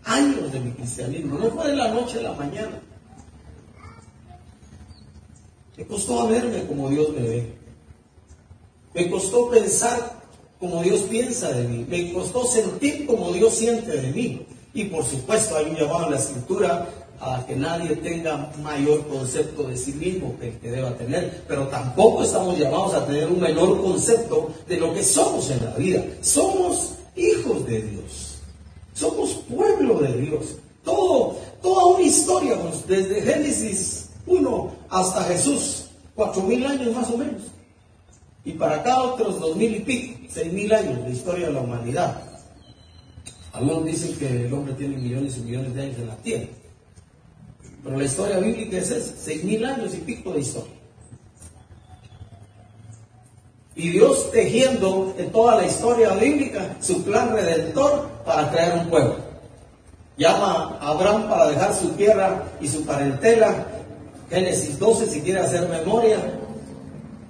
Años 0.05 0.51
de 0.51 0.61
mi 0.61 0.73
cristianismo, 0.73 1.39
no 1.39 1.51
fue 1.51 1.71
de 1.71 1.77
la 1.77 1.89
noche 1.89 2.19
a 2.19 2.23
la 2.23 2.33
mañana. 2.33 2.81
Me 5.77 5.87
costó 5.87 6.27
verme 6.27 6.67
como 6.67 6.89
Dios 6.89 7.11
me 7.11 7.21
ve. 7.21 7.53
Me 8.95 9.11
costó 9.11 9.51
pensar 9.51 10.19
como 10.59 10.83
Dios 10.83 11.03
piensa 11.03 11.53
de 11.53 11.69
mí. 11.69 11.87
Me 11.89 12.13
costó 12.13 12.47
sentir 12.47 13.07
como 13.07 13.33
Dios 13.33 13.55
siente 13.55 13.93
de 13.93 14.11
mí. 14.11 14.47
Y 14.73 14.85
por 14.85 15.05
supuesto 15.05 15.57
hay 15.57 15.67
un 15.67 15.77
llamado 15.77 16.07
en 16.07 16.13
la 16.13 16.19
escritura 16.19 16.89
a 17.21 17.45
que 17.47 17.57
nadie 17.57 17.97
tenga 17.97 18.51
mayor 18.63 19.07
concepto 19.09 19.65
de 19.65 19.77
sí 19.77 19.93
mismo 19.93 20.37
que 20.39 20.49
el 20.49 20.59
que 20.59 20.71
deba 20.71 20.97
tener, 20.97 21.45
pero 21.49 21.67
tampoco 21.69 22.23
estamos 22.23 22.59
llamados 22.59 22.95
a 22.95 23.07
tener 23.07 23.27
un 23.27 23.41
menor 23.41 23.81
concepto 23.83 24.51
de 24.69 24.77
lo 24.77 24.95
que 24.95 25.03
somos 25.03 25.51
en 25.51 25.65
la 25.65 25.75
vida. 25.75 26.05
Somos 26.21 26.95
hijos 27.17 27.67
de 27.67 27.83
Dios, 27.83 28.39
somos 28.95 29.31
pueblo 29.49 30.01
de 30.01 30.21
Dios. 30.21 30.57
Todo, 30.85 31.37
toda 31.61 31.87
una 31.87 32.03
historia, 32.03 32.57
pues, 32.61 32.87
desde 32.87 33.21
Génesis 33.21 34.11
1 34.27 34.73
hasta 34.91 35.25
Jesús, 35.25 35.87
cuatro 36.15 36.43
mil 36.43 36.65
años 36.65 36.95
más 36.95 37.11
o 37.11 37.19
menos. 37.19 37.43
Y 38.45 38.53
para 38.53 38.77
acá 38.77 39.03
otros 39.03 39.41
dos 39.41 39.57
mil 39.57 39.75
y 39.75 39.81
pico, 39.81 40.19
seis 40.31 40.53
mil 40.53 40.73
años 40.73 41.05
de 41.05 41.11
historia 41.11 41.49
de 41.49 41.53
la 41.53 41.61
humanidad. 41.61 42.23
Algunos 43.53 43.85
dicen 43.85 44.17
que 44.17 44.47
el 44.47 44.53
hombre 44.53 44.75
tiene 44.75 44.97
millones 44.97 45.37
y 45.37 45.41
millones 45.41 45.75
de 45.75 45.83
años 45.83 45.99
en 45.99 46.07
la 46.07 46.17
tierra. 46.17 46.49
Pero 47.85 47.97
la 47.97 48.05
historia 48.05 48.39
bíblica 48.39 48.79
es 48.79 48.91
esa, 48.91 49.15
seis 49.17 49.45
mil 49.45 49.65
años 49.65 49.95
y 49.95 49.99
pico 49.99 50.33
de 50.33 50.41
historia. 50.41 50.79
Y 53.79 53.91
Dios 53.91 54.33
tejiendo 54.33 55.15
en 55.19 55.31
toda 55.31 55.55
la 55.55 55.67
historia 55.67 56.11
bíblica 56.15 56.77
su 56.81 57.05
plan 57.05 57.33
redentor 57.33 58.09
para 58.27 58.51
crear 58.51 58.79
un 58.79 58.91
pueblo. 58.91 59.17
Llama 60.17 60.79
a 60.81 60.89
Abraham 60.89 61.29
para 61.29 61.47
dejar 61.47 61.73
su 61.73 61.91
tierra 61.91 62.43
y 62.61 62.67
su 62.67 62.85
parentela. 62.85 63.67
Génesis 64.29 64.81
12, 64.81 65.07
si 65.07 65.21
quiere 65.21 65.39
hacer 65.39 65.69
memoria. 65.69 66.19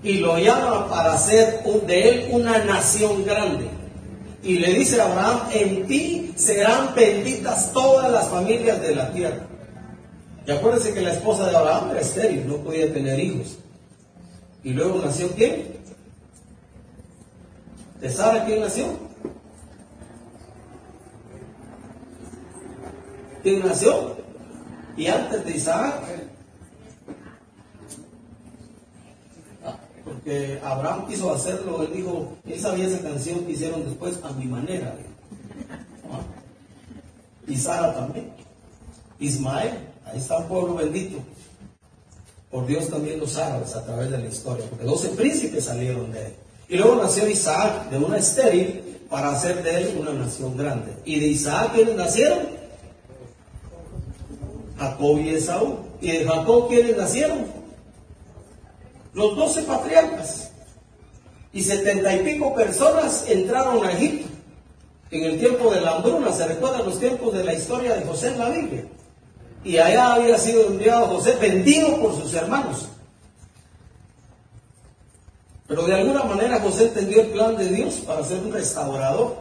Y 0.03 0.15
lo 0.15 0.39
llama 0.39 0.89
para 0.89 1.13
hacer 1.13 1.63
de 1.87 2.09
él 2.09 2.29
una 2.31 2.65
nación 2.65 3.27
grande. 3.27 3.69
Y 4.43 4.55
le 4.55 4.73
dice 4.73 5.03
a 5.03 5.05
Abraham, 5.05 5.41
en 5.53 5.87
ti 5.87 6.33
serán 6.37 6.95
benditas 6.95 7.75
todas 7.75 8.11
las 8.11 8.29
familias 8.29 8.81
de 8.81 8.95
la 8.95 9.13
tierra. 9.13 9.47
Y 10.49 10.51
acuérdense 10.51 10.95
que 10.95 11.03
la 11.03 11.13
esposa 11.13 11.51
de 11.51 11.55
Abraham 11.55 11.91
era 11.91 12.01
estéril, 12.01 12.49
no 12.49 12.57
podía 12.57 12.91
tener 12.91 13.21
hijos. 13.21 13.59
Y 14.65 14.73
luego 14.73 14.99
nació 15.05 15.29
quién? 15.33 15.77
¿De 18.01 18.09
sabe 18.09 18.45
quién 18.47 18.61
nació? 18.63 18.87
¿Quién 23.43 23.61
nació? 23.61 24.17
Y 24.97 25.09
antes 25.09 25.45
de 25.45 25.51
Isaac, 25.51 26.01
porque 30.03 30.59
Abraham 30.65 31.09
quiso 31.09 31.31
hacerlo, 31.31 31.83
él 31.83 31.93
dijo, 31.93 32.39
él 32.47 32.59
sabía 32.59 32.87
esa 32.87 33.03
canción 33.03 33.45
que 33.45 33.53
hicieron 33.53 33.85
después 33.85 34.19
a 34.25 34.33
mi 34.33 34.47
manera. 34.47 34.97
Y 37.47 37.55
Sara 37.55 37.95
también. 37.95 38.33
Ismael, 39.21 39.89
ahí 40.13 40.19
está 40.19 40.39
un 40.39 40.49
pueblo 40.49 40.75
bendito. 40.75 41.19
Por 42.51 42.67
Dios 42.67 42.89
también 42.89 43.21
los 43.21 43.37
árabes 43.37 43.75
a 43.77 43.85
través 43.85 44.11
de 44.11 44.19
la 44.19 44.27
historia, 44.27 44.65
porque 44.69 44.85
doce 44.85 45.09
príncipes 45.09 45.65
salieron 45.65 46.11
de 46.13 46.27
él. 46.27 46.35
Y 46.69 46.77
luego 46.77 47.03
nació 47.03 47.29
Isaac 47.29 47.91
de 47.91 47.99
una 47.99 48.19
estéril 48.19 48.99
para 49.11 49.31
hacer 49.31 49.63
de 49.63 49.77
él 49.77 49.99
una 50.01 50.13
nación 50.13 50.57
grande. 50.57 50.93
Y 51.05 51.21
de 51.21 51.27
Isaac, 51.27 51.73
¿quiénes 51.75 51.97
nacieron? 51.97 52.41
Jacob 54.79 55.19
y 55.19 55.31
Esaú. 55.31 55.79
¿Y 56.01 56.13
de 56.13 56.25
Jacob 56.25 56.69
quiénes 56.69 56.97
nacieron? 56.97 57.59
los 59.19 59.37
doce 59.37 59.63
patriarcas. 59.63 60.51
Y 61.53 61.63
setenta 61.63 62.15
y 62.15 62.21
pico 62.21 62.55
personas 62.55 63.25
entraron 63.29 63.85
a 63.85 63.93
Egipto. 63.93 64.29
En 65.11 65.25
el 65.25 65.39
tiempo 65.41 65.71
de 65.71 65.81
la 65.81 65.97
hambruna, 65.97 66.33
se 66.33 66.47
recuerdan 66.47 66.85
los 66.85 67.01
tiempos 67.01 67.33
de 67.33 67.43
la 67.43 67.55
historia 67.55 67.97
de 67.97 68.05
José 68.05 68.29
en 68.29 68.39
la 68.39 68.51
Biblia. 68.51 68.85
Y 69.65 69.79
allá 69.79 70.15
había 70.15 70.39
sido 70.39 70.67
enviado 70.67 71.07
José, 71.07 71.37
vendido 71.41 72.01
por 72.01 72.15
sus 72.15 72.33
hermanos. 72.35 72.89
Pero 75.67 75.85
de 75.87 75.95
alguna 75.95 76.25
manera 76.25 76.61
José 76.61 76.85
entendió 76.85 77.21
el 77.21 77.29
plan 77.29 77.57
de 77.57 77.69
Dios 77.69 77.97
para 78.07 78.25
ser 78.25 78.39
un 78.39 78.53
restaurador. 78.53 79.37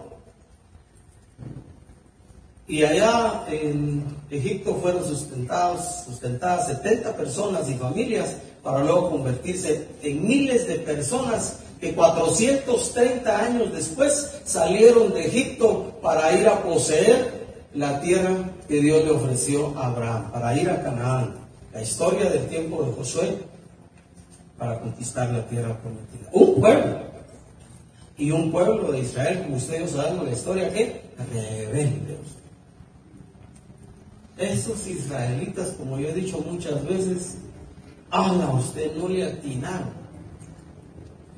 Y 2.67 2.83
allá 2.83 3.45
en 3.47 4.03
Egipto 4.29 4.77
fueron 4.81 5.05
sustentados, 5.05 6.03
sustentadas 6.05 6.67
70 6.67 7.15
personas 7.15 7.69
y 7.69 7.75
familias 7.75 8.35
para 8.61 8.83
luego 8.83 9.11
convertirse 9.11 9.87
en 10.03 10.27
miles 10.27 10.67
de 10.67 10.79
personas 10.79 11.59
que 11.79 11.95
430 11.95 13.39
años 13.39 13.71
después 13.71 14.41
salieron 14.43 15.13
de 15.13 15.27
Egipto 15.27 15.93
para 16.01 16.33
ir 16.37 16.45
a 16.47 16.61
poseer 16.61 17.46
la 17.77 18.01
tierra 18.01 18.35
que 18.67 18.81
Dios 18.81 19.05
le 19.05 19.11
ofreció 19.11 19.77
a 19.77 19.87
Abraham, 19.87 20.31
para 20.31 20.57
ir 20.59 20.69
a 20.69 20.81
Canaán. 20.81 21.35
La 21.71 21.83
historia 21.83 22.27
del 22.29 22.47
tiempo 22.47 22.83
de 22.83 22.91
Josué 22.93 23.37
para 24.57 24.79
conquistar 24.79 25.29
la 25.29 25.45
tierra 25.45 25.77
prometida. 25.77 26.29
Un 26.31 26.59
pueblo. 26.59 27.07
Y 28.17 28.31
un 28.31 28.51
pueblo 28.51 28.91
de 28.91 28.99
Israel, 28.99 29.43
como 29.43 29.57
ustedes 29.57 29.91
saben 29.91 30.25
la 30.25 30.31
historia, 30.31 30.73
que 30.73 31.01
rebelde. 31.71 32.17
Esos 34.37 34.87
israelitas, 34.87 35.69
como 35.77 35.99
yo 35.99 36.09
he 36.09 36.13
dicho 36.13 36.39
muchas 36.39 36.83
veces, 36.83 37.37
a 38.09 38.53
usted 38.53 38.95
no 38.95 39.07
le 39.07 39.23
atinaron. 39.23 39.89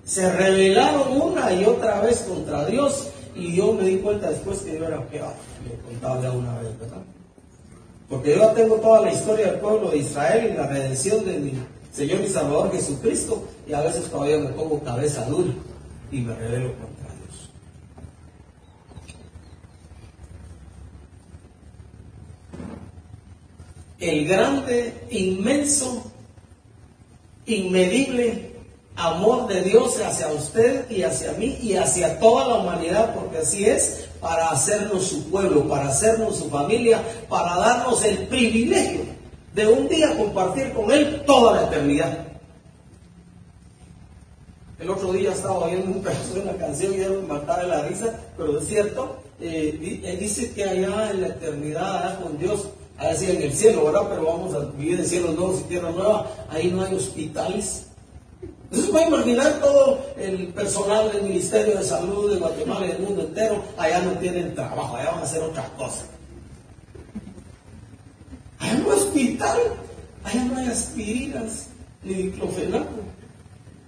Se 0.05 0.31
rebelaron 0.31 1.21
una 1.21 1.51
y 1.51 1.65
otra 1.65 1.99
vez 1.99 2.21
contra 2.21 2.65
Dios 2.65 3.09
y 3.39 3.55
yo 3.55 3.73
me 3.73 3.85
di 3.85 3.97
cuenta 3.97 4.29
después 4.29 4.59
que 4.59 4.77
yo 4.77 4.85
era 4.85 4.97
ah, 4.97 5.33
le 5.67 5.75
contaba 5.81 6.21
ya 6.21 6.31
una 6.31 6.59
vez, 6.59 6.77
¿verdad? 6.79 7.01
Porque 8.09 8.35
yo 8.35 8.47
tengo 8.49 8.75
toda 8.75 9.01
la 9.01 9.13
historia 9.13 9.51
del 9.51 9.59
pueblo 9.59 9.91
de 9.91 9.97
Israel 9.97 10.51
y 10.51 10.57
la 10.57 10.67
redención 10.67 11.25
de 11.25 11.39
mi 11.39 11.53
Señor 11.93 12.21
y 12.21 12.27
Salvador 12.27 12.71
Jesucristo 12.71 13.47
y 13.67 13.73
a 13.73 13.81
veces 13.81 14.09
todavía 14.09 14.37
me 14.37 14.49
pongo 14.49 14.81
cabeza 14.83 15.25
dura 15.25 15.53
y 16.11 16.21
me 16.21 16.35
rebelo 16.35 16.73
contra 16.73 17.07
Dios. 17.15 17.49
El 23.99 24.27
grande, 24.27 24.93
inmenso, 25.11 26.11
inmedible 27.45 28.48
amor 28.99 29.47
de 29.47 29.63
Dios 29.63 29.99
hacia 30.01 30.27
usted 30.27 30.89
y 30.91 31.03
hacia 31.03 31.31
mí 31.33 31.57
y 31.61 31.75
hacia 31.75 32.19
toda 32.19 32.47
la 32.47 32.55
humanidad, 32.55 33.15
porque 33.15 33.37
así 33.37 33.65
es, 33.65 34.07
para 34.19 34.49
hacernos 34.49 35.05
su 35.05 35.29
pueblo, 35.29 35.67
para 35.67 35.87
hacernos 35.87 36.37
su 36.37 36.49
familia, 36.49 37.01
para 37.29 37.55
darnos 37.55 38.03
el 38.03 38.27
privilegio 38.27 39.01
de 39.55 39.67
un 39.67 39.87
día 39.87 40.17
compartir 40.17 40.73
con 40.73 40.91
Él 40.91 41.23
toda 41.25 41.61
la 41.61 41.67
eternidad. 41.67 42.25
El 44.79 44.89
otro 44.89 45.13
día 45.13 45.31
estaba 45.31 45.59
oyendo 45.59 45.91
un 45.91 46.01
pedazo 46.01 46.33
de 46.35 46.41
una 46.41 46.57
canción 46.57 46.93
y 46.93 46.97
me 46.97 47.27
mataba 47.27 47.63
la 47.63 47.81
risa, 47.83 48.17
pero 48.37 48.59
es 48.59 48.67
cierto, 48.67 49.17
eh, 49.39 50.17
dice 50.19 50.51
que 50.51 50.63
allá 50.63 51.11
en 51.11 51.21
la 51.21 51.27
eternidad, 51.27 52.03
allá 52.03 52.19
con 52.21 52.37
Dios, 52.37 52.67
allá 52.97 53.15
sí 53.15 53.31
en 53.31 53.41
el 53.41 53.53
cielo, 53.53 53.85
¿verdad? 53.85 54.07
Pero 54.09 54.25
vamos 54.25 54.53
a 54.53 54.59
vivir 54.77 54.99
en 54.99 55.05
cielos 55.05 55.35
nuevos 55.35 55.61
y 55.61 55.63
tierra 55.63 55.91
nueva, 55.91 56.29
ahí 56.49 56.69
no 56.71 56.83
hay 56.83 56.95
hospitales, 56.95 57.87
entonces 58.71 58.91
puede 58.91 59.07
imaginar 59.07 59.59
todo 59.59 59.99
el 60.15 60.47
personal 60.49 61.11
del 61.11 61.23
Ministerio 61.23 61.75
de 61.75 61.83
Salud 61.83 62.31
de 62.31 62.39
Guatemala 62.39 62.85
y 62.85 62.89
del 62.89 63.01
mundo 63.01 63.21
entero, 63.23 63.63
allá 63.77 63.99
no 64.03 64.11
tienen 64.19 64.53
trabajo, 64.53 64.95
allá 64.95 65.09
van 65.09 65.21
a 65.21 65.23
hacer 65.23 65.41
otra 65.41 65.67
cosa. 65.75 66.05
Allá 68.59 68.73
no 68.75 68.91
hay 68.91 68.99
hospital, 68.99 69.59
allá 70.23 70.43
no 70.43 70.57
hay 70.57 70.67
aspirinas, 70.67 71.67
ni 72.03 72.13
diclofenaco, 72.13 72.93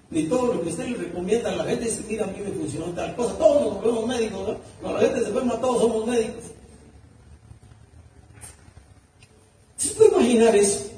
ni 0.10 0.24
todo 0.24 0.56
lo 0.56 0.64
que 0.64 0.70
usted 0.70 0.88
le 0.88 0.98
recomienda 0.98 1.52
a 1.52 1.56
la 1.58 1.64
gente. 1.66 1.86
Dice, 1.86 2.04
mira, 2.08 2.26
a 2.26 2.28
mí 2.28 2.40
me 2.44 2.52
funcionó 2.52 2.88
tal 2.88 3.16
cosa. 3.16 3.38
Todos 3.38 3.74
nos 3.74 3.84
vemos 3.84 4.08
médicos, 4.08 4.48
¿no? 4.48 4.58
Cuando 4.82 5.00
la 5.00 5.06
gente 5.06 5.22
se 5.22 5.28
enferma, 5.28 5.62
todos 5.62 5.82
somos 5.84 6.08
médicos. 6.08 6.44
¿Se 9.78 9.90
puede 9.94 10.10
imaginar 10.12 10.56
eso? 10.56 10.91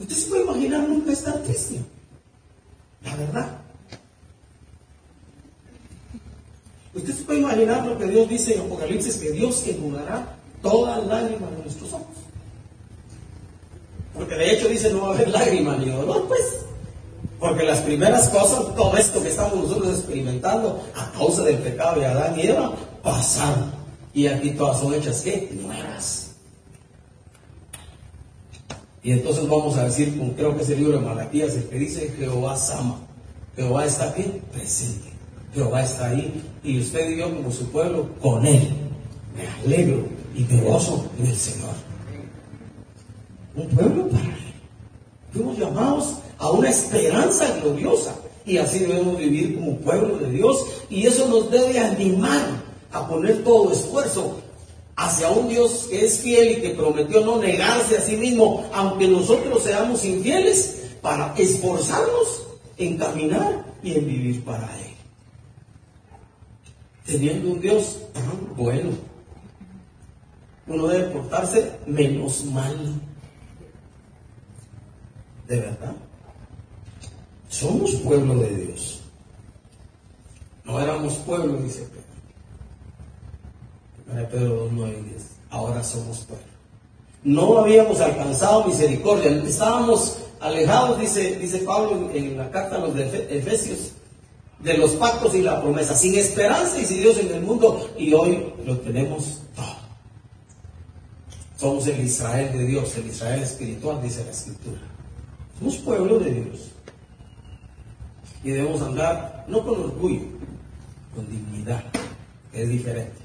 Usted 0.00 0.14
se 0.14 0.28
puede 0.28 0.42
imaginar 0.42 0.88
nunca 0.88 1.12
estar 1.12 1.38
triste. 1.42 1.80
La 3.04 3.16
verdad. 3.16 3.58
Usted 6.94 7.14
se 7.14 7.22
puede 7.22 7.40
imaginar 7.40 7.86
lo 7.86 7.98
que 7.98 8.06
Dios 8.06 8.28
dice 8.28 8.54
en 8.54 8.62
Apocalipsis, 8.62 9.16
que 9.16 9.30
Dios 9.30 9.64
enjugará 9.66 10.36
toda 10.62 10.98
lágrima 10.98 11.48
de 11.50 11.62
nuestros 11.62 11.92
ojos. 11.92 12.16
Porque 14.14 14.34
de 14.34 14.52
hecho 14.52 14.68
dice 14.68 14.90
no 14.90 15.02
va 15.02 15.08
a 15.08 15.14
haber 15.14 15.28
lágrima 15.28 15.76
ni 15.76 15.90
dolor, 15.90 16.26
pues. 16.26 16.64
Porque 17.38 17.62
las 17.62 17.80
primeras 17.80 18.28
cosas, 18.30 18.74
todo 18.74 18.96
esto 18.96 19.22
que 19.22 19.28
estamos 19.28 19.54
nosotros 19.54 19.98
experimentando 19.98 20.82
a 20.94 21.10
causa 21.12 21.42
del 21.42 21.58
pecado 21.58 22.00
de 22.00 22.06
Adán 22.06 22.38
y 22.38 22.48
Eva, 22.48 22.72
pasaron. 23.02 23.72
Y 24.12 24.26
aquí 24.26 24.50
todas 24.50 24.80
son 24.80 24.94
hechas, 24.94 25.20
¿qué? 25.22 25.50
Nuevas. 25.62 26.29
Y 29.02 29.12
entonces 29.12 29.48
vamos 29.48 29.76
a 29.76 29.84
decir, 29.84 30.16
como 30.18 30.32
creo 30.34 30.54
que 30.56 30.62
es 30.62 30.70
el 30.70 30.80
libro 30.80 30.98
de 30.98 31.06
Malaquías, 31.06 31.54
el 31.54 31.64
que 31.64 31.78
dice 31.78 32.12
Jehová 32.18 32.56
Sama. 32.56 32.98
Jehová 33.56 33.86
está 33.86 34.10
aquí, 34.10 34.24
presente. 34.52 35.08
Jehová 35.54 35.82
está 35.82 36.08
ahí. 36.08 36.42
Y 36.62 36.80
usted 36.80 37.10
y 37.10 37.18
yo, 37.18 37.34
como 37.34 37.50
su 37.50 37.70
pueblo, 37.70 38.08
con 38.20 38.44
él. 38.44 38.68
Me 39.34 39.46
alegro 39.64 40.04
y 40.34 40.44
me 40.44 40.60
gozo 40.62 41.06
en 41.18 41.34
Señor. 41.34 41.70
Un 43.56 43.68
pueblo 43.68 44.08
para 44.08 44.24
él. 44.24 44.54
Fuimos 45.32 45.58
llamados 45.58 46.14
a 46.38 46.50
una 46.50 46.68
esperanza 46.68 47.58
gloriosa. 47.62 48.14
Y 48.44 48.58
así 48.58 48.80
debemos 48.80 49.16
vivir 49.16 49.56
como 49.56 49.76
pueblo 49.76 50.18
de 50.18 50.30
Dios. 50.30 50.66
Y 50.90 51.06
eso 51.06 51.26
nos 51.28 51.50
debe 51.50 51.78
animar 51.78 52.42
a 52.92 53.08
poner 53.08 53.42
todo 53.44 53.72
esfuerzo 53.72 54.40
hacia 55.10 55.28
un 55.30 55.48
Dios 55.48 55.88
que 55.90 56.04
es 56.04 56.20
fiel 56.20 56.58
y 56.58 56.60
que 56.62 56.70
prometió 56.70 57.20
no 57.20 57.38
negarse 57.38 57.98
a 57.98 58.00
sí 58.00 58.16
mismo, 58.16 58.68
aunque 58.72 59.08
nosotros 59.08 59.62
seamos 59.62 60.04
infieles, 60.04 60.76
para 61.02 61.34
esforzarnos 61.36 62.46
en 62.76 62.98
caminar 62.98 63.64
y 63.82 63.94
en 63.94 64.06
vivir 64.06 64.44
para 64.44 64.66
Él. 64.80 64.94
Teniendo 67.06 67.52
un 67.52 67.60
Dios 67.60 67.98
tan 68.12 68.54
bueno, 68.54 68.90
uno 70.66 70.86
debe 70.86 71.08
portarse 71.08 71.72
menos 71.86 72.44
mal. 72.44 72.76
De 75.48 75.56
verdad. 75.56 75.94
Somos 77.48 77.94
pueblo 77.96 78.34
de 78.36 78.54
Dios. 78.54 79.00
No 80.64 80.78
éramos 80.78 81.14
pueblo, 81.14 81.54
dice 81.62 81.82
Pedro. 81.82 81.99
Pedro 84.10 84.54
2, 84.64 84.72
9 84.72 85.02
10. 85.10 85.22
Ahora 85.50 85.82
somos 85.82 86.18
pueblo. 86.20 86.44
No 87.22 87.58
habíamos 87.58 88.00
alcanzado 88.00 88.64
misericordia, 88.64 89.30
estábamos 89.44 90.18
alejados, 90.40 90.98
dice, 90.98 91.36
dice 91.36 91.58
Pablo 91.58 92.10
en, 92.14 92.36
la 92.36 92.50
carta 92.50 92.76
a 92.76 92.78
los 92.78 92.96
Efesios, 92.96 93.92
de 94.58 94.78
los 94.78 94.92
pactos 94.92 95.34
y 95.34 95.42
la 95.42 95.60
promesa, 95.60 95.94
sin 95.94 96.14
esperanza 96.14 96.78
y 96.78 96.86
sin 96.86 97.02
Dios 97.02 97.18
en 97.18 97.32
el 97.32 97.42
mundo, 97.42 97.90
y 97.98 98.12
hoy 98.14 98.52
lo 98.64 98.78
tenemos 98.78 99.40
todo. 99.54 99.80
Somos 101.58 101.86
el 101.88 102.00
Israel 102.00 102.52
de 102.52 102.64
Dios, 102.64 102.96
el 102.96 103.06
Israel 103.06 103.42
espiritual, 103.42 104.02
dice 104.02 104.24
la 104.24 104.30
Escritura. 104.30 104.80
Somos 105.58 105.76
pueblo 105.76 106.18
de 106.18 106.30
Dios. 106.32 106.70
Y 108.42 108.50
debemos 108.50 108.80
andar 108.80 109.44
no 109.46 109.62
con 109.62 109.78
orgullo, 109.78 110.22
con 111.14 111.28
dignidad, 111.28 111.84
es 112.54 112.66
diferente. 112.66 113.19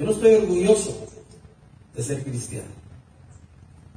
Yo 0.00 0.06
no 0.06 0.12
estoy 0.12 0.34
orgulloso 0.36 0.96
de 1.94 2.02
ser 2.02 2.24
cristiano. 2.24 2.70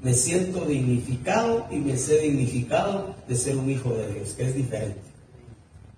Me 0.01 0.13
siento 0.13 0.65
dignificado 0.65 1.65
y 1.71 1.77
me 1.77 1.97
sé 1.97 2.19
dignificado 2.19 3.15
de 3.25 3.35
ser 3.37 3.55
un 3.55 3.69
hijo 3.69 3.89
de 3.93 4.13
Dios, 4.13 4.33
que 4.33 4.43
es 4.43 4.53
diferente. 4.53 4.99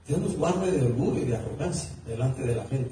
Dios 0.07 0.19
nos 0.19 0.37
guarde 0.37 0.71
de 0.71 0.85
orgullo 0.85 1.23
y 1.23 1.25
de 1.25 1.35
arrogancia 1.35 1.89
delante 2.05 2.43
de 2.43 2.55
la 2.55 2.65
gente. 2.65 2.91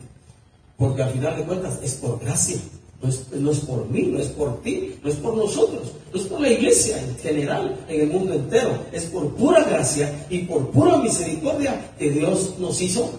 Porque 0.75 1.03
al 1.03 1.11
final 1.11 1.37
de 1.37 1.43
cuentas 1.43 1.79
es 1.83 1.93
por 1.93 2.19
gracia. 2.19 2.57
No 2.99 3.09
es, 3.09 3.31
no 3.31 3.51
es, 3.51 3.59
por 3.59 3.87
mí, 3.89 4.03
no 4.03 4.17
es 4.17 4.29
por 4.29 4.63
ti, 4.63 4.95
no 5.03 5.09
es 5.09 5.17
por 5.17 5.35
nosotros, 5.35 5.91
no 6.11 6.19
es 6.19 6.25
por 6.25 6.39
la 6.39 6.49
iglesia 6.49 6.99
en 6.99 7.15
general, 7.17 7.85
en 7.89 8.01
el 8.01 8.07
mundo 8.07 8.33
entero. 8.33 8.71
Es 8.91 9.03
por 9.05 9.35
pura 9.35 9.63
gracia 9.65 10.25
y 10.31 10.39
por 10.39 10.71
pura 10.71 10.97
misericordia 10.97 11.91
que 11.99 12.09
Dios 12.09 12.55
nos 12.57 12.81
hizo 12.81 13.11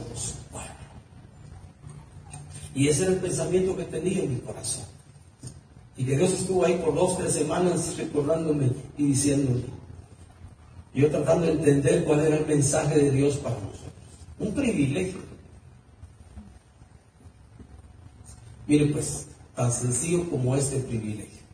y 2.75 2.89
ese 2.89 3.05
era 3.05 3.13
el 3.13 3.21
pensamiento 3.21 3.77
que 3.77 3.85
tenía 3.85 4.23
en 4.23 4.35
mi 4.35 4.41
corazón. 4.41 4.85
Y 5.97 6.05
que 6.05 6.17
Dios 6.17 6.33
estuvo 6.33 6.65
ahí 6.65 6.81
por 6.85 6.95
dos, 6.95 7.17
tres 7.17 7.35
semanas 7.35 7.97
recordándome 7.97 8.71
y 8.99 9.07
diciéndome. 9.07 9.63
Yo 10.93 11.11
tratando 11.11 11.47
de 11.47 11.53
entender 11.53 12.05
cuál 12.05 12.21
era 12.21 12.37
el 12.37 12.47
mensaje 12.47 12.99
de 12.99 13.11
Dios 13.11 13.37
para 13.37 13.55
nosotros. 13.57 13.83
Un 14.39 14.55
privilegio. 14.55 15.19
Mire 18.67 18.87
pues, 18.87 19.27
tan 19.55 19.71
sencillo 19.71 20.29
como 20.29 20.57
este 20.57 20.79
privilegio. 20.79 21.45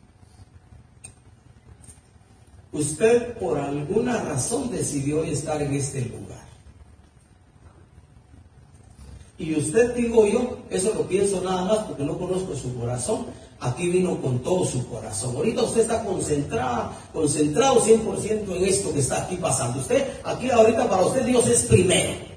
Usted 2.71 3.37
por 3.37 3.59
alguna 3.59 4.23
razón 4.23 4.71
decidió 4.71 5.23
estar 5.23 5.61
en 5.61 5.73
este 5.73 6.05
lugar. 6.05 6.40
Y 9.41 9.55
usted 9.55 9.95
digo 9.95 10.27
yo, 10.27 10.59
eso 10.69 10.93
lo 10.93 11.07
pienso 11.07 11.41
nada 11.41 11.65
más 11.65 11.77
porque 11.79 12.03
no 12.03 12.15
conozco 12.15 12.55
su 12.55 12.75
corazón. 12.75 13.25
Aquí 13.59 13.89
vino 13.89 14.21
con 14.21 14.37
todo 14.39 14.65
su 14.65 14.87
corazón. 14.87 15.35
Ahorita 15.35 15.63
usted 15.63 15.81
está 15.81 16.03
concentrado, 16.03 16.91
concentrado 17.11 17.81
100% 17.81 18.55
en 18.55 18.65
esto 18.65 18.93
que 18.93 18.99
está 18.99 19.23
aquí 19.23 19.37
pasando. 19.37 19.79
Usted, 19.79 20.07
aquí 20.23 20.51
ahorita 20.51 20.87
para 20.87 21.05
usted 21.05 21.25
Dios 21.25 21.47
es 21.47 21.63
primero. 21.63 22.30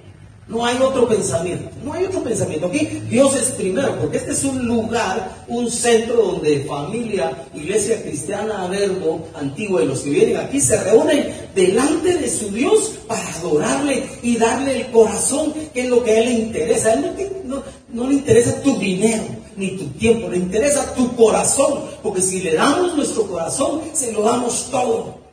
No 0.47 0.67
hay 0.67 0.77
otro 0.77 1.09
pensamiento, 1.09 1.71
no 1.83 1.95
hay 1.95 2.05
otro 2.05 2.23
pensamiento. 2.23 2.67
Aquí 2.67 2.85
Dios 3.09 3.35
es 3.35 3.51
primero, 3.53 3.99
porque 3.99 4.19
este 4.19 4.33
es 4.33 4.45
un 4.45 4.67
lugar, 4.67 5.45
un 5.49 5.71
centro 5.71 6.17
donde 6.17 6.65
familia, 6.65 7.47
iglesia 7.55 8.03
cristiana, 8.03 8.67
verbo 8.69 9.27
antiguo 9.35 9.79
de 9.79 9.87
los 9.87 10.01
que 10.01 10.11
vienen 10.11 10.37
aquí 10.37 10.61
se 10.61 10.77
reúnen 10.85 11.33
delante 11.55 12.19
de 12.19 12.29
su 12.29 12.51
Dios 12.51 12.93
para 13.07 13.27
adorarle 13.37 14.05
y 14.23 14.37
darle 14.37 14.83
el 14.83 14.87
corazón, 14.93 15.55
que 15.73 15.83
es 15.83 15.89
lo 15.89 16.05
que 16.05 16.11
a 16.11 16.19
él 16.19 16.25
le 16.27 16.33
interesa. 16.33 16.91
A 16.91 16.93
él 16.95 17.15
no, 17.45 17.63
no 17.89 18.09
le 18.09 18.15
interesa 18.15 18.61
tu 18.61 18.79
dinero 18.79 19.25
ni 19.57 19.71
tu 19.79 19.87
tiempo, 19.93 20.29
le 20.29 20.39
interesa 20.39 20.95
tu 20.95 21.15
corazón, 21.17 21.85
porque 22.03 22.21
si 22.21 22.43
le 22.43 22.55
damos 22.55 22.95
nuestro 22.97 23.27
corazón, 23.27 23.81
se 23.95 24.13
lo 24.13 24.23
damos 24.23 24.69
todo. 24.71 25.25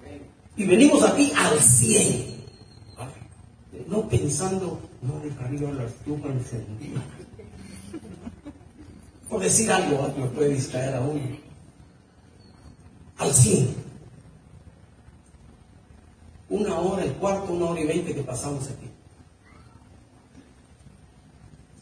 Y 0.55 0.63
venimos 0.63 1.03
aquí 1.03 1.33
al 1.35 1.59
100 1.59 2.31
no 3.91 4.07
pensando, 4.07 4.79
no 5.01 5.19
dejaría 5.19 5.71
la 5.71 5.85
estufa 5.85 6.27
encendida. 6.27 7.01
Por 9.29 9.41
decir 9.41 9.71
algo 9.71 10.13
que 10.13 10.21
puede 10.25 10.49
distraer 10.49 10.95
a 10.95 11.01
uno. 11.01 11.37
Al 13.17 13.33
100. 13.33 13.75
Una 16.49 16.79
hora, 16.79 17.03
el 17.03 17.13
cuarto, 17.13 17.53
una 17.53 17.67
hora 17.67 17.81
y 17.81 17.87
veinte 17.87 18.13
que 18.13 18.23
pasamos 18.23 18.65
aquí. 18.65 18.89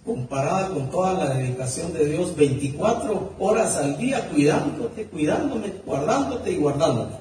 Comparada 0.06 0.70
con 0.70 0.90
toda 0.90 1.14
la 1.14 1.34
dedicación 1.34 1.92
de 1.94 2.06
Dios, 2.06 2.36
24 2.36 3.34
horas 3.40 3.76
al 3.78 3.98
día 3.98 4.30
cuidándote, 4.30 5.06
cuidándome, 5.06 5.74
guardándote 5.86 6.52
y 6.52 6.58
guardándote. 6.58 7.16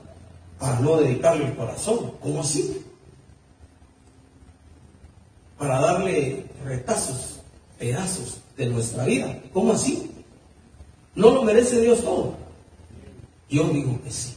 Para 0.58 0.80
no 0.80 0.96
dedicarle 0.96 1.46
el 1.46 1.56
corazón. 1.56 2.12
¿Cómo 2.20 2.40
así? 2.40 2.84
Para 5.58 5.80
darle 5.80 6.44
retazos, 6.64 7.40
pedazos 7.78 8.38
de 8.56 8.66
nuestra 8.66 9.04
vida. 9.04 9.38
¿Cómo 9.52 9.72
así? 9.72 10.10
¿No 11.14 11.30
lo 11.30 11.42
merece 11.42 11.80
Dios 11.80 12.00
todo? 12.02 12.34
Yo 13.50 13.64
digo 13.70 14.00
que 14.04 14.10
sí. 14.10 14.34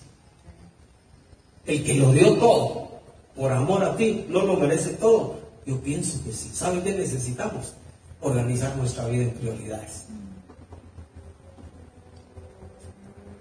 El 1.65 1.84
que 1.84 1.93
lo 1.95 2.12
dio 2.12 2.38
todo 2.38 2.89
por 3.36 3.51
amor 3.51 3.84
a 3.84 3.95
ti, 3.95 4.25
¿no 4.29 4.41
lo 4.41 4.55
merece 4.55 4.91
todo? 4.93 5.39
Yo 5.65 5.79
pienso 5.79 6.23
que 6.23 6.31
sí. 6.31 6.49
¿Sabe 6.53 6.81
qué 6.81 6.93
necesitamos? 6.93 7.73
Organizar 8.19 8.75
nuestra 8.77 9.07
vida 9.07 9.23
en 9.23 9.31
prioridades. 9.31 10.05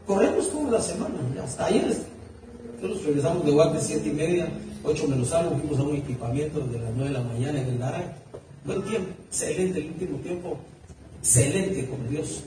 Corremos 0.06 0.50
toda 0.50 0.72
la 0.72 0.82
semana, 0.82 1.14
hasta 1.42 1.66
ayer. 1.66 1.96
Nosotros 2.76 3.04
regresamos 3.04 3.44
de 3.44 3.52
guardia 3.52 3.80
siete 3.80 4.08
y 4.08 4.12
media 4.12 4.50
8 4.82 5.08
menos 5.08 5.32
algo, 5.32 5.56
fuimos 5.58 5.78
a 5.78 5.82
un 5.82 5.96
equipamiento 5.96 6.60
de 6.60 6.78
las 6.78 6.90
9 6.94 7.10
de 7.10 7.18
la 7.18 7.24
mañana 7.24 7.60
en 7.60 7.68
el 7.68 7.78
Naray. 7.78 8.04
Buen 8.64 8.82
tiempo, 8.82 9.10
excelente 9.28 9.78
el 9.78 9.86
último 9.88 10.18
tiempo, 10.18 10.56
excelente 11.18 11.86
con 11.86 12.08
Dios. 12.08 12.44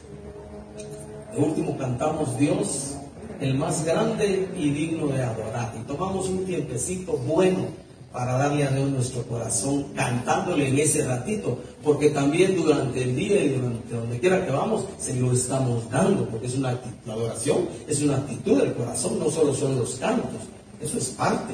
El 1.35 1.43
último 1.43 1.77
cantamos 1.77 2.37
Dios, 2.39 2.95
el 3.39 3.55
más 3.55 3.85
grande 3.85 4.47
y 4.57 4.69
digno 4.71 5.07
de 5.07 5.21
adorar. 5.21 5.73
Y 5.79 5.83
tomamos 5.85 6.27
un 6.27 6.45
tiempecito 6.45 7.13
bueno 7.13 7.67
para 8.11 8.33
darle 8.37 8.63
a 8.63 8.71
Dios 8.71 8.89
nuestro 8.89 9.23
corazón, 9.23 9.85
cantándole 9.95 10.69
en 10.69 10.79
ese 10.79 11.05
ratito, 11.05 11.59
porque 11.83 12.09
también 12.09 12.55
durante 12.55 13.03
el 13.03 13.15
día 13.15 13.43
y 13.43 13.49
durante 13.49 13.95
donde 13.95 14.19
quiera 14.19 14.45
que 14.45 14.51
vamos, 14.51 14.85
se 14.99 15.15
lo 15.15 15.31
estamos 15.31 15.89
dando, 15.89 16.27
porque 16.29 16.47
es 16.47 16.55
una 16.55 16.79
adoración, 17.07 17.67
es 17.87 18.01
una 18.01 18.17
actitud 18.17 18.59
del 18.59 18.73
corazón, 18.73 19.17
no 19.19 19.31
solo 19.31 19.53
son 19.53 19.77
los 19.77 19.95
cantos, 19.95 20.41
eso 20.79 20.97
es 20.99 21.09
parte 21.09 21.53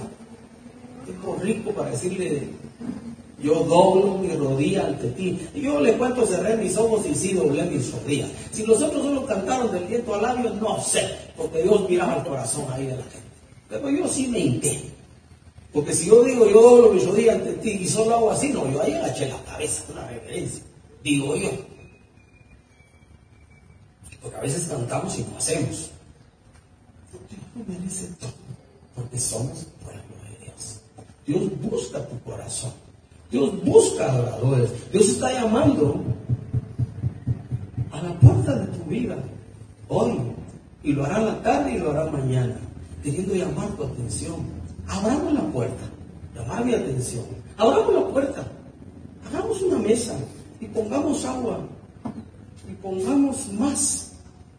rico 1.41 1.71
para 1.71 1.91
decirle, 1.91 2.49
yo 3.41 3.63
doblo 3.63 4.17
mi 4.17 4.35
rodilla 4.35 4.87
ante 4.87 5.09
ti. 5.11 5.39
Y 5.53 5.61
yo 5.61 5.79
le 5.79 5.97
cuento, 5.97 6.25
cerré 6.25 6.57
mis 6.57 6.77
ojos 6.77 7.05
y 7.05 7.15
sí 7.15 7.33
doblé 7.33 7.63
mis 7.63 7.91
rodillas. 7.93 8.29
Si 8.51 8.65
los 8.65 8.81
otros 8.81 9.01
solo 9.01 9.25
cantaron 9.25 9.71
del 9.71 9.85
viento 9.85 10.13
al 10.13 10.21
labio, 10.21 10.49
no 10.55 10.81
sé, 10.81 11.09
porque 11.37 11.63
Dios 11.63 11.89
miraba 11.89 12.17
el 12.17 12.23
corazón 12.23 12.65
ahí 12.71 12.87
de 12.87 12.97
la 12.97 13.03
gente. 13.03 13.29
Pero 13.69 13.89
yo 13.89 14.07
sí 14.07 14.27
me 14.27 14.39
hinqué. 14.39 14.89
Porque 15.71 15.93
si 15.93 16.07
yo 16.07 16.23
digo, 16.23 16.47
yo 16.49 16.61
doblo 16.61 16.93
mi 16.93 16.99
rodilla 16.99 17.33
ante 17.33 17.53
ti 17.53 17.71
y 17.81 17.87
solo 17.87 18.15
hago 18.15 18.31
así, 18.31 18.49
no, 18.49 18.69
yo 18.71 18.81
ahí 18.81 18.93
agaché 18.93 19.29
la 19.29 19.41
cabeza, 19.43 19.83
una 19.91 20.07
reverencia. 20.07 20.63
Digo 21.03 21.35
yo. 21.35 21.51
Porque 24.21 24.37
a 24.37 24.41
veces 24.41 24.67
cantamos 24.67 25.17
y 25.17 25.21
no 25.23 25.37
hacemos. 25.37 25.91
Dios 27.29 27.41
no 27.55 27.63
merece 27.73 28.07
todo, 28.19 28.31
porque 28.95 29.19
somos 29.19 29.67
Dios 31.29 31.43
busca 31.61 32.03
tu 32.07 32.19
corazón. 32.21 32.71
Dios 33.29 33.63
busca 33.63 34.11
adoradores. 34.11 34.71
Dios 34.91 35.09
está 35.09 35.31
llamando 35.31 36.01
a 37.91 38.01
la 38.01 38.19
puerta 38.19 38.55
de 38.55 38.65
tu 38.75 38.89
vida 38.89 39.15
hoy. 39.89 40.17
Y 40.81 40.93
lo 40.93 41.05
hará 41.05 41.19
la 41.19 41.39
tarde 41.43 41.73
y 41.73 41.77
lo 41.77 41.91
hará 41.91 42.09
mañana. 42.09 42.57
Queriendo 43.03 43.35
llamar 43.35 43.69
tu 43.77 43.83
atención. 43.83 44.37
Abramos 44.87 45.31
la 45.33 45.43
puerta. 45.51 45.83
Llamar 46.35 46.63
atención. 46.63 47.25
Abramos 47.57 47.93
la 47.93 48.07
puerta. 48.07 48.47
Hagamos 49.27 49.61
una 49.61 49.77
mesa 49.77 50.15
y 50.59 50.65
pongamos 50.65 51.25
agua. 51.25 51.59
Y 52.67 52.73
pongamos 52.81 53.53
más. 53.53 54.13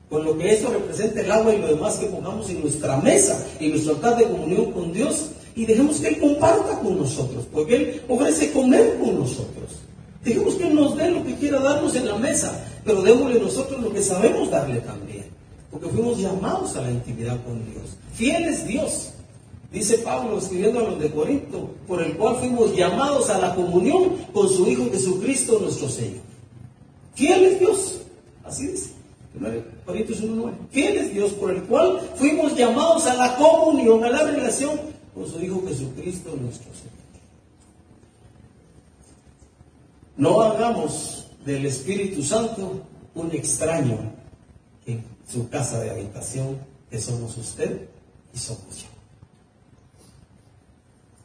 Con 0.08 0.24
lo 0.24 0.38
que 0.38 0.52
eso 0.52 0.70
representa 0.72 1.20
el 1.20 1.32
agua 1.32 1.52
y 1.52 1.58
lo 1.58 1.66
demás 1.66 1.96
que 1.96 2.06
pongamos 2.06 2.48
en 2.48 2.60
nuestra 2.60 2.96
mesa, 2.98 3.44
en 3.58 3.70
nuestro 3.70 3.94
altar 3.94 4.16
de 4.18 4.24
comunión 4.24 4.70
con 4.72 4.92
Dios, 4.92 5.30
y 5.54 5.66
dejemos 5.66 6.00
que 6.00 6.08
Él 6.08 6.18
comparta 6.18 6.78
con 6.80 6.98
nosotros, 6.98 7.46
porque 7.52 7.76
Él 7.76 8.02
ofrece 8.08 8.52
comer 8.52 8.98
con 8.98 9.18
nosotros. 9.18 9.70
Dejemos 10.24 10.54
que 10.54 10.66
Él 10.66 10.74
nos 10.74 10.96
dé 10.96 11.10
lo 11.10 11.24
que 11.24 11.34
quiera 11.34 11.60
darnos 11.60 11.94
en 11.94 12.06
la 12.06 12.16
mesa, 12.16 12.64
pero 12.84 13.02
démosle 13.02 13.40
nosotros 13.40 13.80
lo 13.80 13.92
que 13.92 14.02
sabemos 14.02 14.50
darle 14.50 14.80
también, 14.80 15.26
porque 15.70 15.88
fuimos 15.88 16.18
llamados 16.18 16.76
a 16.76 16.82
la 16.82 16.90
intimidad 16.90 17.42
con 17.44 17.64
Dios. 17.70 17.96
Fiel 18.14 18.44
es 18.44 18.66
Dios, 18.66 19.12
dice 19.72 19.98
Pablo 19.98 20.38
escribiendo 20.38 20.80
a 20.80 20.90
los 20.90 21.00
de 21.00 21.10
Corinto, 21.10 21.70
por 21.86 22.02
el 22.02 22.16
cual 22.16 22.36
fuimos 22.36 22.76
llamados 22.76 23.30
a 23.30 23.38
la 23.38 23.54
comunión 23.54 24.16
con 24.32 24.48
su 24.48 24.66
Hijo 24.68 24.90
Jesucristo 24.90 25.58
nuestro 25.60 25.88
Señor. 25.88 26.22
Fiel 27.14 27.44
es 27.44 27.60
Dios, 27.60 28.00
así 28.44 28.66
dice. 28.66 29.00
Corintios 29.86 30.22
1.9. 30.22 30.50
Fiel 30.70 30.96
es 30.96 31.14
Dios 31.14 31.32
por 31.32 31.50
el 31.52 31.62
cual 31.62 32.00
fuimos 32.16 32.56
llamados 32.56 33.06
a 33.06 33.14
la 33.14 33.36
comunión, 33.36 34.02
a 34.04 34.10
la 34.10 34.24
relación 34.24 34.89
su 35.26 35.40
Hijo 35.40 35.62
Jesucristo 35.66 36.36
nuestro 36.36 36.72
Señor. 36.74 37.00
No 40.16 40.40
hagamos 40.42 41.28
del 41.44 41.66
Espíritu 41.66 42.22
Santo 42.22 42.82
un 43.14 43.30
extraño 43.32 43.98
en 44.86 45.04
su 45.26 45.48
casa 45.48 45.80
de 45.80 45.90
habitación, 45.90 46.58
que 46.90 47.00
somos 47.00 47.36
usted 47.36 47.88
y 48.34 48.38
somos 48.38 48.82
yo. 48.82 48.88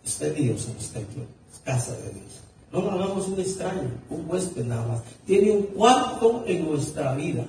Usted 0.05 0.37
y 0.37 0.47
yo 0.47 0.57
somos 0.57 0.89
templo, 0.89 1.23
casa 1.63 1.93
de 1.97 2.11
Dios. 2.11 2.41
No 2.71 2.89
hagamos 2.91 3.27
un 3.27 3.39
extraño, 3.39 3.89
un 4.09 4.29
huésped 4.29 4.65
nada 4.65 4.85
más. 4.87 5.01
Tiene 5.25 5.51
un 5.51 5.63
cuarto 5.63 6.43
en 6.45 6.65
nuestra 6.65 7.15
vida 7.15 7.45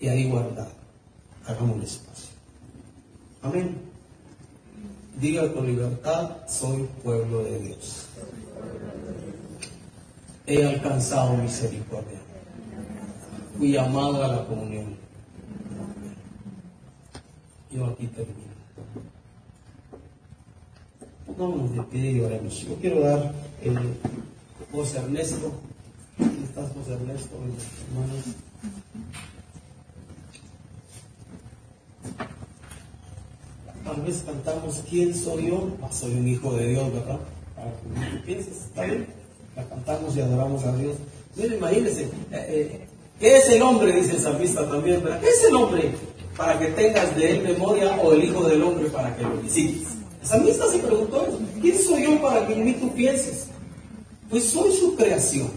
y 0.00 0.08
ahí 0.08 0.30
guardado. 0.30 0.70
Hagamos 1.46 1.76
un 1.76 1.82
espacio. 1.82 2.30
Amén. 3.42 3.91
Diga 5.20 5.52
con 5.52 5.66
libertad, 5.66 6.30
soy 6.48 6.88
pueblo 7.02 7.44
de 7.44 7.58
Dios. 7.58 8.06
He 10.46 10.64
alcanzado 10.64 11.36
misericordia. 11.36 12.18
Fui 13.56 13.72
llamado 13.72 14.24
a 14.24 14.28
la 14.28 14.44
comunión. 14.46 14.96
Yo 17.70 17.86
aquí 17.86 18.06
termino. 18.08 18.52
Pongámonos 21.26 21.76
de 21.76 21.82
pie 21.84 22.12
y 22.12 22.20
oremos. 22.20 22.60
Yo 22.60 22.74
quiero 22.76 23.00
dar 23.00 23.32
el 23.62 23.78
José 24.72 24.98
Ernesto. 24.98 25.52
¿Dónde 26.18 26.44
estás, 26.44 26.72
José 26.72 26.94
Ernesto? 26.94 27.36
Hermanos. 27.36 28.51
Vez 34.02 34.22
cantamos 34.24 34.82
¿Quién 34.88 35.14
soy 35.14 35.48
yo? 35.48 35.68
Ah, 35.82 35.88
soy 35.92 36.12
un 36.12 36.28
hijo 36.28 36.52
de 36.54 36.68
Dios, 36.68 36.92
¿verdad? 36.92 37.18
Para 37.54 37.70
que 37.70 38.16
tú 38.16 38.24
pienses, 38.24 38.56
¿está 38.66 38.82
bien? 38.82 39.06
La 39.56 39.64
cantamos 39.64 40.16
y 40.16 40.20
adoramos 40.20 40.64
a 40.64 40.76
Dios. 40.76 40.96
Mira, 41.36 41.54
imagínense, 41.56 42.02
eh, 42.02 42.10
eh, 42.32 42.86
¿qué 43.20 43.36
es 43.36 43.48
el 43.50 43.62
hombre? 43.62 43.92
Dice 43.92 44.16
el 44.16 44.20
salmista 44.20 44.68
también, 44.68 45.02
¿verdad? 45.02 45.20
¿Qué 45.20 45.28
es 45.28 45.44
el 45.44 45.56
hombre? 45.56 45.92
Para 46.36 46.58
que 46.58 46.66
tengas 46.68 47.14
de 47.16 47.30
él 47.30 47.42
memoria 47.42 47.96
o 48.02 48.12
el 48.12 48.24
hijo 48.24 48.44
del 48.44 48.62
hombre 48.62 48.88
para 48.90 49.14
que 49.16 49.22
lo 49.22 49.36
visites. 49.36 49.88
El 50.22 50.28
salmista 50.28 50.70
se 50.70 50.78
preguntó 50.78 51.26
¿quién 51.60 51.78
soy 51.78 52.04
yo 52.04 52.20
para 52.22 52.46
que 52.46 52.54
en 52.54 52.64
mí 52.64 52.72
tú 52.74 52.92
pienses? 52.92 53.46
Pues 54.30 54.44
soy 54.44 54.72
su 54.72 54.94
creación. 54.96 55.50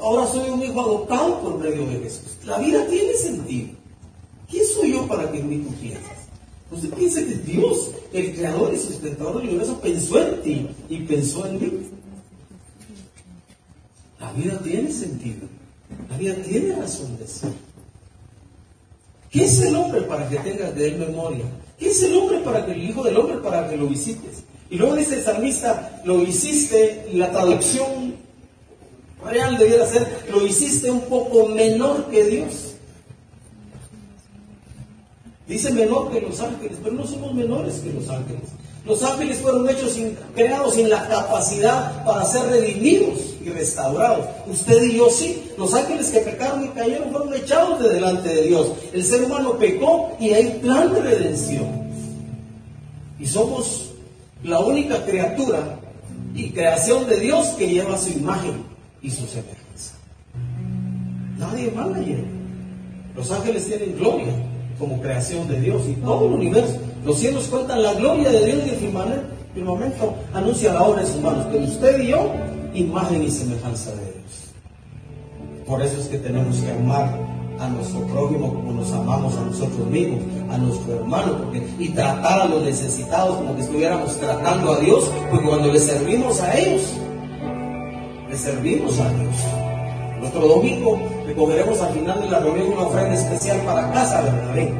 Ahora 0.00 0.26
soy 0.26 0.50
un 0.50 0.62
hijo 0.62 0.80
adoptado 0.80 1.40
por 1.40 1.58
medio 1.58 1.86
de 1.86 2.00
Jesús. 2.00 2.36
La 2.44 2.58
vida 2.58 2.86
tiene 2.86 3.14
sentido. 3.14 3.70
¿Quién 4.50 4.64
soy 4.66 4.92
yo 4.92 5.06
para 5.06 5.30
que 5.30 5.38
en 5.38 5.48
mí 5.48 5.58
tú 5.58 5.74
piensas? 5.74 6.17
Usted 6.70 6.90
piensa 6.90 7.20
que 7.20 7.34
Dios, 7.34 7.90
el 8.12 8.34
creador 8.34 8.74
y 8.74 8.78
sustentador 8.78 9.38
del 9.38 9.48
universo, 9.48 9.80
pensó 9.80 10.20
en 10.20 10.42
ti 10.42 10.68
y 10.88 10.98
pensó 11.00 11.46
en 11.46 11.60
mí. 11.60 11.72
La 14.20 14.32
vida 14.32 14.58
tiene 14.62 14.92
sentido. 14.92 15.48
La 16.10 16.18
vida 16.18 16.34
tiene 16.42 16.74
razón 16.76 17.16
de 17.18 17.26
ser. 17.26 17.52
¿Qué 19.30 19.44
es 19.44 19.60
el 19.60 19.76
hombre 19.76 20.02
para 20.02 20.28
que 20.28 20.36
tengas 20.38 20.74
de 20.74 20.88
él 20.88 20.98
memoria? 20.98 21.44
¿Qué 21.78 21.88
es 21.88 22.02
el 22.02 22.16
hombre 22.16 22.38
para 22.38 22.64
que 22.66 22.72
el 22.72 22.82
Hijo 22.82 23.02
del 23.02 23.16
Hombre 23.16 23.38
para 23.38 23.68
que 23.68 23.76
lo 23.76 23.86
visites? 23.86 24.42
Y 24.70 24.76
luego 24.76 24.96
dice 24.96 25.16
el 25.16 25.22
salmista, 25.22 26.02
lo 26.04 26.22
hiciste, 26.22 27.08
la 27.12 27.30
traducción 27.30 28.16
real 29.24 29.56
debiera 29.56 29.86
ser, 29.86 30.06
lo 30.30 30.46
hiciste 30.46 30.90
un 30.90 31.02
poco 31.02 31.46
menor 31.46 32.06
que 32.10 32.24
Dios. 32.24 32.67
Dice 35.48 35.72
menor 35.72 36.10
que 36.10 36.20
los 36.20 36.38
ángeles, 36.40 36.76
pero 36.82 36.94
no 36.94 37.06
somos 37.06 37.32
menores 37.32 37.76
que 37.76 37.90
los 37.90 38.06
ángeles. 38.10 38.42
Los 38.84 39.02
ángeles 39.02 39.38
fueron 39.38 39.68
hechos 39.68 39.96
creados 40.34 40.74
sin 40.74 40.90
la 40.90 41.08
capacidad 41.08 42.04
para 42.04 42.24
ser 42.26 42.50
redimidos 42.50 43.18
y 43.42 43.48
restaurados. 43.48 44.26
Usted 44.46 44.82
y 44.82 44.96
yo 44.98 45.08
sí. 45.08 45.50
Los 45.56 45.72
ángeles 45.72 46.10
que 46.10 46.20
pecaron 46.20 46.64
y 46.64 46.68
cayeron 46.68 47.10
fueron 47.10 47.34
echados 47.34 47.82
de 47.82 47.88
delante 47.88 48.28
de 48.28 48.42
Dios. 48.42 48.72
El 48.92 49.02
ser 49.02 49.24
humano 49.24 49.58
pecó 49.58 50.14
y 50.20 50.34
hay 50.34 50.58
plan 50.62 50.92
de 50.92 51.00
redención. 51.00 51.66
Y 53.18 53.26
somos 53.26 53.90
la 54.44 54.60
única 54.60 55.02
criatura 55.04 55.78
y 56.34 56.50
creación 56.50 57.08
de 57.08 57.20
Dios 57.20 57.48
que 57.58 57.68
lleva 57.68 57.96
su 57.96 58.10
imagen 58.10 58.64
y 59.00 59.10
su 59.10 59.26
semejanza. 59.26 59.94
Nadie 61.38 61.70
más 61.70 61.88
la 61.88 61.98
lleva. 62.00 62.28
Los 63.16 63.30
ángeles 63.30 63.66
tienen 63.66 63.96
gloria 63.96 64.32
como 64.78 65.00
creación 65.00 65.48
de 65.48 65.60
Dios 65.60 65.82
y 65.88 65.94
todo 65.94 66.26
el 66.26 66.34
universo. 66.34 66.78
Los 67.04 67.18
cielos 67.18 67.48
cuentan 67.48 67.82
la 67.82 67.94
gloria 67.94 68.30
de 68.30 68.46
Dios 68.46 68.58
y 68.66 68.70
el 68.70 68.76
firmamento 69.54 70.14
anuncia 70.34 70.72
la 70.72 70.82
obra 70.82 71.02
de 71.02 71.06
sus 71.06 71.20
manos, 71.20 71.46
que 71.46 71.58
usted 71.58 72.00
y 72.00 72.08
yo, 72.08 72.30
imagen 72.74 73.22
y 73.22 73.30
semejanza 73.30 73.90
de 73.90 74.02
Dios. 74.02 75.64
Por 75.66 75.82
eso 75.82 76.00
es 76.00 76.06
que 76.06 76.18
tenemos 76.18 76.56
que 76.58 76.70
amar 76.70 77.28
a 77.58 77.68
nuestro 77.68 78.00
prójimo 78.06 78.54
como 78.54 78.72
nos 78.72 78.92
amamos 78.92 79.36
a 79.36 79.44
nosotros 79.44 79.86
mismos, 79.88 80.20
a 80.50 80.58
nuestro 80.58 80.94
hermano, 80.94 81.38
porque, 81.38 81.62
y 81.78 81.88
tratar 81.88 82.42
a 82.42 82.46
los 82.46 82.62
necesitados 82.62 83.36
como 83.36 83.56
que 83.56 83.62
estuviéramos 83.62 84.16
tratando 84.18 84.72
a 84.72 84.78
Dios, 84.78 85.10
porque 85.30 85.46
cuando 85.46 85.72
le 85.72 85.80
servimos 85.80 86.40
a 86.40 86.56
ellos, 86.56 86.82
le 88.30 88.36
servimos 88.36 88.98
a 89.00 89.10
Dios. 89.10 89.57
Nuestro 90.20 90.48
domingo 90.48 90.98
recogeremos 91.26 91.80
al 91.80 91.92
final 91.94 92.20
de 92.20 92.28
la 92.28 92.40
reunión 92.40 92.72
una 92.72 92.86
ofrenda 92.86 93.14
especial 93.14 93.58
para 93.60 93.90
casa 93.92 94.22
de 94.22 94.30
Bernabé. 94.32 94.74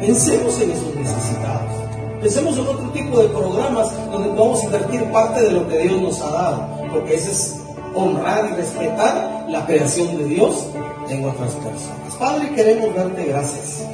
Pensemos 0.00 0.60
en 0.60 0.70
esos 0.70 0.94
necesitados. 0.94 1.72
Pensemos 2.20 2.56
en 2.56 2.66
otro 2.66 2.88
tipo 2.90 3.18
de 3.20 3.28
programas 3.28 3.92
donde 4.10 4.30
podamos 4.30 4.64
invertir 4.64 5.04
parte 5.12 5.42
de 5.42 5.50
lo 5.52 5.68
que 5.68 5.78
Dios 5.78 6.00
nos 6.00 6.20
ha 6.22 6.30
dado, 6.30 6.68
porque 6.92 7.14
ese 7.14 7.30
es 7.32 7.60
honrar 7.94 8.48
y 8.50 8.56
respetar 8.56 9.46
la 9.48 9.66
creación 9.66 10.16
de 10.18 10.24
Dios 10.24 10.66
en 11.08 11.22
nuestras 11.22 11.52
personas. 11.54 12.14
Padre, 12.18 12.54
queremos 12.54 12.94
darte 12.94 13.24
gracias 13.24 13.84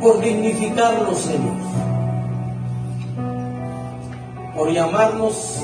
por 0.00 0.20
dignificarnos, 0.20 1.18
Señor, 1.18 1.54
por 4.54 4.70
llamarnos 4.70 5.62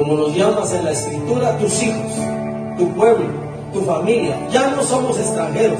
como 0.00 0.14
nos 0.14 0.34
llamas 0.34 0.72
en 0.72 0.82
la 0.82 0.92
escritura, 0.92 1.58
tus 1.58 1.82
hijos, 1.82 2.10
tu 2.78 2.88
pueblo, 2.94 3.26
tu 3.70 3.82
familia. 3.82 4.34
Ya 4.50 4.70
no 4.70 4.82
somos 4.82 5.18
extranjeros, 5.18 5.78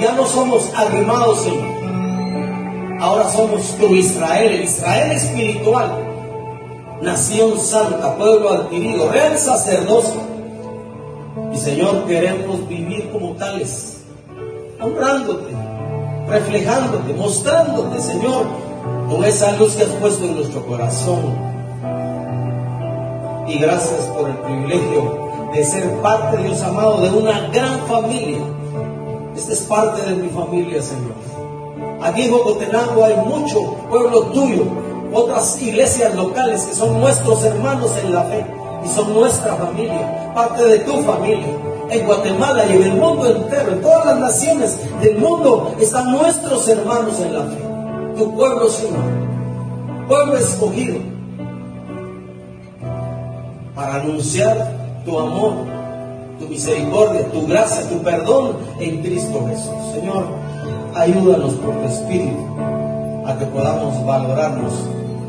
ya 0.00 0.10
no 0.10 0.26
somos 0.26 0.72
arrimados, 0.74 1.42
Señor. 1.42 2.98
Ahora 2.98 3.30
somos 3.30 3.62
tu 3.78 3.94
Israel, 3.94 4.54
el 4.54 4.64
Israel 4.64 5.12
espiritual, 5.12 5.88
nación 7.00 7.60
santa, 7.60 8.16
pueblo 8.16 8.50
adquirido, 8.50 9.08
real 9.08 9.38
sacerdocio. 9.38 10.20
Y 11.54 11.56
Señor, 11.56 12.06
queremos 12.06 12.66
vivir 12.66 13.08
como 13.12 13.34
tales, 13.36 13.98
honrándote, 14.80 15.54
reflejándote, 16.28 17.12
mostrándote, 17.14 18.00
Señor, 18.00 18.46
con 19.08 19.24
esa 19.24 19.52
luz 19.52 19.76
que 19.76 19.84
has 19.84 19.90
puesto 19.90 20.24
en 20.24 20.34
nuestro 20.34 20.66
corazón 20.66 21.49
y 23.50 23.58
gracias 23.58 24.00
por 24.16 24.28
el 24.28 24.36
privilegio 24.36 25.30
de 25.52 25.64
ser 25.64 25.90
parte, 26.00 26.36
Dios 26.36 26.62
amado, 26.62 27.00
de 27.00 27.10
una 27.10 27.48
gran 27.48 27.80
familia. 27.86 28.38
Esta 29.34 29.52
es 29.52 29.60
parte 29.62 30.08
de 30.08 30.22
mi 30.22 30.28
familia, 30.28 30.80
Señor. 30.80 31.14
Aquí 32.00 32.22
en 32.22 32.32
Jocotenango 32.32 33.04
hay 33.04 33.16
mucho 33.16 33.74
pueblo 33.90 34.22
tuyo, 34.26 34.64
otras 35.12 35.60
iglesias 35.60 36.14
locales 36.14 36.62
que 36.62 36.74
son 36.74 37.00
nuestros 37.00 37.44
hermanos 37.44 37.90
en 38.02 38.14
la 38.14 38.22
fe 38.24 38.46
y 38.84 38.88
son 38.88 39.12
nuestra 39.14 39.56
familia, 39.56 40.32
parte 40.34 40.64
de 40.64 40.78
tu 40.80 41.02
familia. 41.02 41.48
En 41.90 42.06
Guatemala 42.06 42.64
y 42.66 42.76
en 42.76 42.82
el 42.84 42.92
mundo 42.92 43.26
entero, 43.26 43.72
en 43.72 43.82
todas 43.82 44.06
las 44.06 44.18
naciones 44.20 44.78
del 45.02 45.18
mundo 45.18 45.74
están 45.80 46.12
nuestros 46.12 46.68
hermanos 46.68 47.18
en 47.18 47.34
la 47.34 47.42
fe. 47.42 47.58
Tu 48.16 48.32
pueblo, 48.32 48.68
Señor, 48.68 49.02
pueblo 50.06 50.36
escogido, 50.36 51.00
para 53.80 53.94
anunciar 53.94 54.70
tu 55.06 55.18
amor, 55.18 55.54
tu 56.38 56.46
misericordia, 56.48 57.26
tu 57.32 57.46
gracia, 57.46 57.88
tu 57.88 58.02
perdón 58.02 58.58
en 58.78 59.00
Cristo 59.00 59.46
Jesús. 59.48 59.94
Señor, 59.94 60.26
ayúdanos 60.94 61.54
por 61.54 61.74
tu 61.76 61.86
Espíritu 61.86 62.36
a 63.24 63.38
que 63.38 63.46
podamos 63.46 64.04
valorarnos 64.04 64.74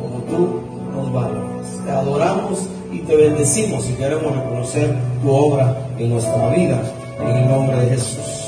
como 0.02 0.18
tú 0.26 0.62
nos 0.94 1.14
valoras. 1.14 1.66
Te 1.86 1.92
adoramos 1.92 2.60
y 2.92 3.00
te 3.00 3.16
bendecimos 3.16 3.90
y 3.90 3.94
queremos 3.94 4.36
reconocer 4.36 4.98
tu 5.22 5.32
obra 5.32 5.74
en 5.98 6.10
nuestra 6.10 6.50
vida. 6.50 6.82
En 7.22 7.38
el 7.38 7.48
nombre 7.48 7.78
de 7.78 7.92
Jesús. 7.92 8.41